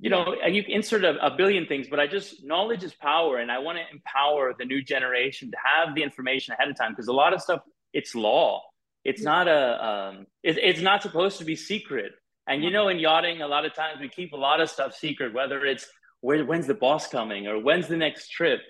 you 0.00 0.10
know 0.10 0.34
and 0.44 0.56
you 0.56 0.64
insert 0.66 1.04
a, 1.04 1.14
a, 1.24 1.36
billion 1.36 1.66
things 1.66 1.86
but 1.88 2.00
i 2.00 2.06
just 2.06 2.44
knowledge 2.44 2.82
is 2.82 2.94
power 2.94 3.36
and 3.36 3.52
i 3.52 3.58
want 3.58 3.78
to 3.78 3.84
empower 3.92 4.54
the 4.58 4.64
new 4.64 4.82
generation 4.82 5.50
to 5.50 5.56
have 5.62 5.94
the 5.94 6.02
information 6.02 6.52
ahead 6.54 6.68
of 6.68 6.76
time 6.76 6.90
because 6.90 7.06
a 7.06 7.12
lot 7.12 7.32
of 7.32 7.40
stuff 7.40 7.60
it's 7.92 8.14
law 8.14 8.60
it's 9.04 9.22
not 9.22 9.46
a 9.46 9.86
um, 9.86 10.26
it, 10.42 10.58
it's 10.58 10.80
not 10.80 11.00
supposed 11.02 11.38
to 11.38 11.44
be 11.44 11.54
secret 11.54 12.12
and 12.46 12.62
you 12.62 12.70
know 12.70 12.88
in 12.88 12.98
yachting 12.98 13.42
a 13.42 13.46
lot 13.46 13.64
of 13.64 13.74
times 13.74 14.00
we 14.00 14.08
keep 14.08 14.32
a 14.32 14.36
lot 14.36 14.60
of 14.60 14.70
stuff 14.70 14.94
secret 14.94 15.32
whether 15.32 15.64
it's 15.64 15.86
where, 16.20 16.44
when's 16.44 16.66
the 16.66 16.74
boss 16.74 17.06
coming 17.08 17.46
or 17.46 17.58
when's 17.60 17.86
the 17.86 17.96
next 17.96 18.30
trip. 18.30 18.60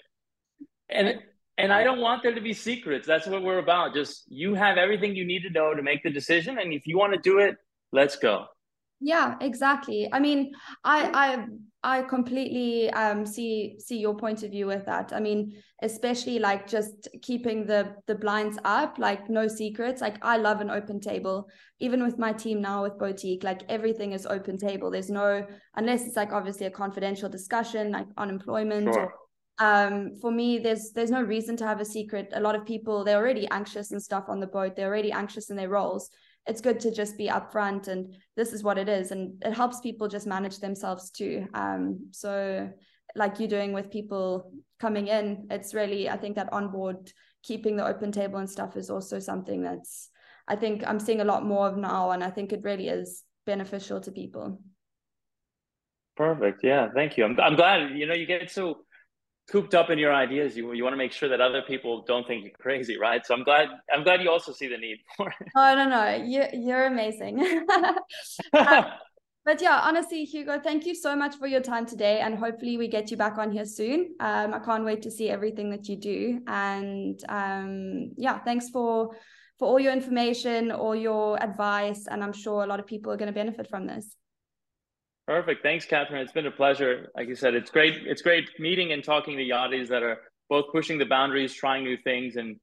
And 0.88 1.20
and 1.56 1.72
i 1.72 1.84
don't 1.84 2.00
want 2.00 2.22
there 2.22 2.34
to 2.34 2.40
be 2.40 2.52
secrets. 2.52 3.06
That's 3.06 3.26
what 3.26 3.42
we're 3.42 3.58
about. 3.58 3.94
Just 3.94 4.24
you 4.28 4.54
have 4.54 4.76
everything 4.76 5.14
you 5.14 5.24
need 5.24 5.42
to 5.42 5.50
know 5.50 5.74
to 5.74 5.82
make 5.82 6.02
the 6.02 6.10
decision. 6.10 6.58
And 6.58 6.72
if 6.72 6.86
you 6.86 6.98
want 6.98 7.12
to 7.14 7.20
do 7.20 7.38
it 7.38 7.56
let's 7.94 8.16
go 8.16 8.46
yeah 9.00 9.36
exactly. 9.40 10.08
I 10.12 10.18
mean 10.20 10.52
i 10.84 11.10
i 11.14 11.46
i 11.98 12.02
completely 12.02 12.90
um 12.90 13.26
see 13.26 13.76
see 13.78 13.98
your 13.98 14.16
point 14.16 14.42
of 14.42 14.50
view 14.50 14.66
with 14.66 14.86
that. 14.86 15.12
I 15.12 15.20
mean 15.20 15.52
especially 15.82 16.38
like 16.38 16.66
just 16.66 17.08
keeping 17.20 17.66
the 17.66 17.94
the 18.06 18.14
blinds 18.14 18.58
up 18.64 18.98
like 18.98 19.28
no 19.28 19.48
secrets. 19.48 20.00
Like 20.00 20.16
i 20.22 20.36
love 20.36 20.60
an 20.60 20.70
open 20.70 21.00
table. 21.00 21.48
Even 21.80 22.02
with 22.02 22.18
my 22.18 22.32
team 22.32 22.62
now 22.62 22.82
with 22.82 22.98
boutique 22.98 23.44
like 23.44 23.62
everything 23.68 24.12
is 24.12 24.26
open 24.26 24.56
table. 24.56 24.90
There's 24.90 25.10
no 25.10 25.46
unless 25.76 26.06
it's 26.06 26.16
like 26.16 26.32
obviously 26.32 26.66
a 26.66 26.70
confidential 26.70 27.28
discussion 27.28 27.92
like 27.92 28.06
unemployment. 28.16 28.92
Sure. 28.92 29.00
or 29.02 29.14
um 29.58 30.10
for 30.20 30.32
me 30.32 30.58
there's 30.58 30.90
there's 30.94 31.12
no 31.12 31.22
reason 31.22 31.56
to 31.58 31.66
have 31.66 31.80
a 31.80 31.84
secret. 31.84 32.32
A 32.34 32.40
lot 32.40 32.54
of 32.54 32.64
people 32.64 33.04
they're 33.04 33.18
already 33.18 33.46
anxious 33.50 33.92
and 33.92 34.02
stuff 34.02 34.24
on 34.28 34.40
the 34.40 34.46
boat. 34.46 34.74
They're 34.74 34.88
already 34.88 35.12
anxious 35.12 35.50
in 35.50 35.56
their 35.56 35.68
roles 35.68 36.10
it's 36.46 36.60
good 36.60 36.80
to 36.80 36.90
just 36.90 37.16
be 37.16 37.28
upfront 37.28 37.88
and 37.88 38.14
this 38.36 38.52
is 38.52 38.62
what 38.62 38.78
it 38.78 38.88
is. 38.88 39.10
And 39.10 39.42
it 39.44 39.52
helps 39.52 39.80
people 39.80 40.08
just 40.08 40.26
manage 40.26 40.58
themselves 40.58 41.10
too. 41.10 41.46
Um 41.54 42.08
so 42.10 42.70
like 43.14 43.38
you're 43.38 43.48
doing 43.48 43.72
with 43.72 43.90
people 43.90 44.50
coming 44.80 45.06
in 45.08 45.46
it's 45.50 45.72
really 45.74 46.08
i 46.08 46.16
think 46.16 46.34
that 46.34 46.52
onboard 46.52 47.12
keeping 47.42 47.76
the 47.76 47.86
open 47.86 48.10
table 48.10 48.38
and 48.38 48.50
stuff 48.50 48.76
is 48.76 48.90
also 48.90 49.20
something 49.20 49.62
that's 49.62 50.08
i 50.48 50.56
think 50.56 50.82
i'm 50.86 50.98
seeing 50.98 51.20
a 51.20 51.24
lot 51.24 51.44
more 51.44 51.68
of 51.68 51.76
now 51.76 52.10
and 52.10 52.24
i 52.24 52.30
think 52.30 52.50
it 52.50 52.64
really 52.64 52.88
is 52.88 53.22
beneficial 53.46 54.00
to 54.00 54.10
people. 54.10 54.60
Perfect. 56.16 56.62
Yeah. 56.62 56.88
Thank 56.94 57.16
you. 57.16 57.24
I'm, 57.24 57.38
I'm 57.40 57.56
glad 57.56 57.96
you 57.96 58.06
know 58.06 58.14
you 58.14 58.26
get 58.26 58.50
so 58.50 58.83
cooped 59.50 59.74
up 59.74 59.90
in 59.90 59.98
your 59.98 60.12
ideas 60.12 60.56
you 60.56 60.72
you 60.72 60.82
want 60.82 60.94
to 60.94 60.96
make 60.96 61.12
sure 61.12 61.28
that 61.28 61.40
other 61.40 61.62
people 61.62 62.02
don't 62.06 62.26
think 62.26 62.44
you're 62.44 62.52
crazy 62.58 62.96
right? 62.98 63.24
So 63.26 63.34
i'm 63.34 63.44
glad 63.44 63.68
i'm 63.92 64.02
glad 64.02 64.22
you 64.22 64.30
also 64.30 64.52
see 64.52 64.68
the 64.68 64.78
need 64.78 64.98
for 65.16 65.28
it. 65.28 65.48
Oh 65.56 65.74
no 65.74 65.88
no 65.88 66.14
you 66.14 66.44
you're 66.52 66.86
amazing. 66.86 67.66
Um, 68.52 68.84
but 69.44 69.60
yeah 69.60 69.80
honestly 69.82 70.24
hugo 70.24 70.58
thank 70.58 70.86
you 70.86 70.94
so 70.94 71.14
much 71.14 71.36
for 71.36 71.46
your 71.46 71.60
time 71.60 71.84
today 71.84 72.20
and 72.20 72.38
hopefully 72.38 72.78
we 72.78 72.88
get 72.88 73.10
you 73.10 73.16
back 73.16 73.36
on 73.36 73.52
here 73.52 73.66
soon. 73.66 74.14
Um, 74.20 74.54
i 74.54 74.58
can't 74.58 74.84
wait 74.84 75.02
to 75.02 75.10
see 75.10 75.28
everything 75.28 75.70
that 75.70 75.88
you 75.88 75.96
do 75.96 76.40
and 76.46 77.22
um, 77.28 78.12
yeah 78.16 78.38
thanks 78.38 78.70
for 78.70 79.14
for 79.58 79.68
all 79.68 79.78
your 79.78 79.92
information 79.92 80.72
all 80.72 80.96
your 80.96 81.42
advice 81.42 82.06
and 82.10 82.24
i'm 82.24 82.32
sure 82.32 82.64
a 82.64 82.66
lot 82.66 82.80
of 82.80 82.86
people 82.86 83.12
are 83.12 83.16
going 83.16 83.32
to 83.32 83.32
benefit 83.32 83.68
from 83.68 83.86
this 83.86 84.16
Perfect. 85.26 85.62
Thanks, 85.62 85.86
Catherine. 85.86 86.20
It's 86.20 86.32
been 86.32 86.46
a 86.46 86.50
pleasure. 86.50 87.10
Like 87.16 87.28
you 87.28 87.34
said, 87.34 87.54
it's 87.54 87.70
great. 87.70 87.94
It's 88.06 88.20
great 88.20 88.48
meeting 88.58 88.92
and 88.92 89.02
talking 89.02 89.36
to 89.38 89.42
yachties 89.42 89.88
that 89.88 90.02
are 90.02 90.18
both 90.50 90.66
pushing 90.70 90.98
the 90.98 91.06
boundaries, 91.06 91.54
trying 91.54 91.84
new 91.84 91.96
things, 91.96 92.36
and 92.36 92.56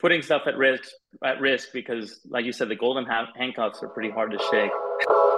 putting 0.00 0.22
stuff 0.22 0.42
at 0.46 0.56
risk. 0.56 0.88
At 1.22 1.40
risk 1.40 1.68
because, 1.74 2.20
like 2.28 2.46
you 2.46 2.52
said, 2.52 2.70
the 2.70 2.76
golden 2.76 3.04
handcuffs 3.04 3.82
are 3.82 3.88
pretty 3.88 4.10
hard 4.10 4.30
to 4.30 4.38
shake. 4.50 5.35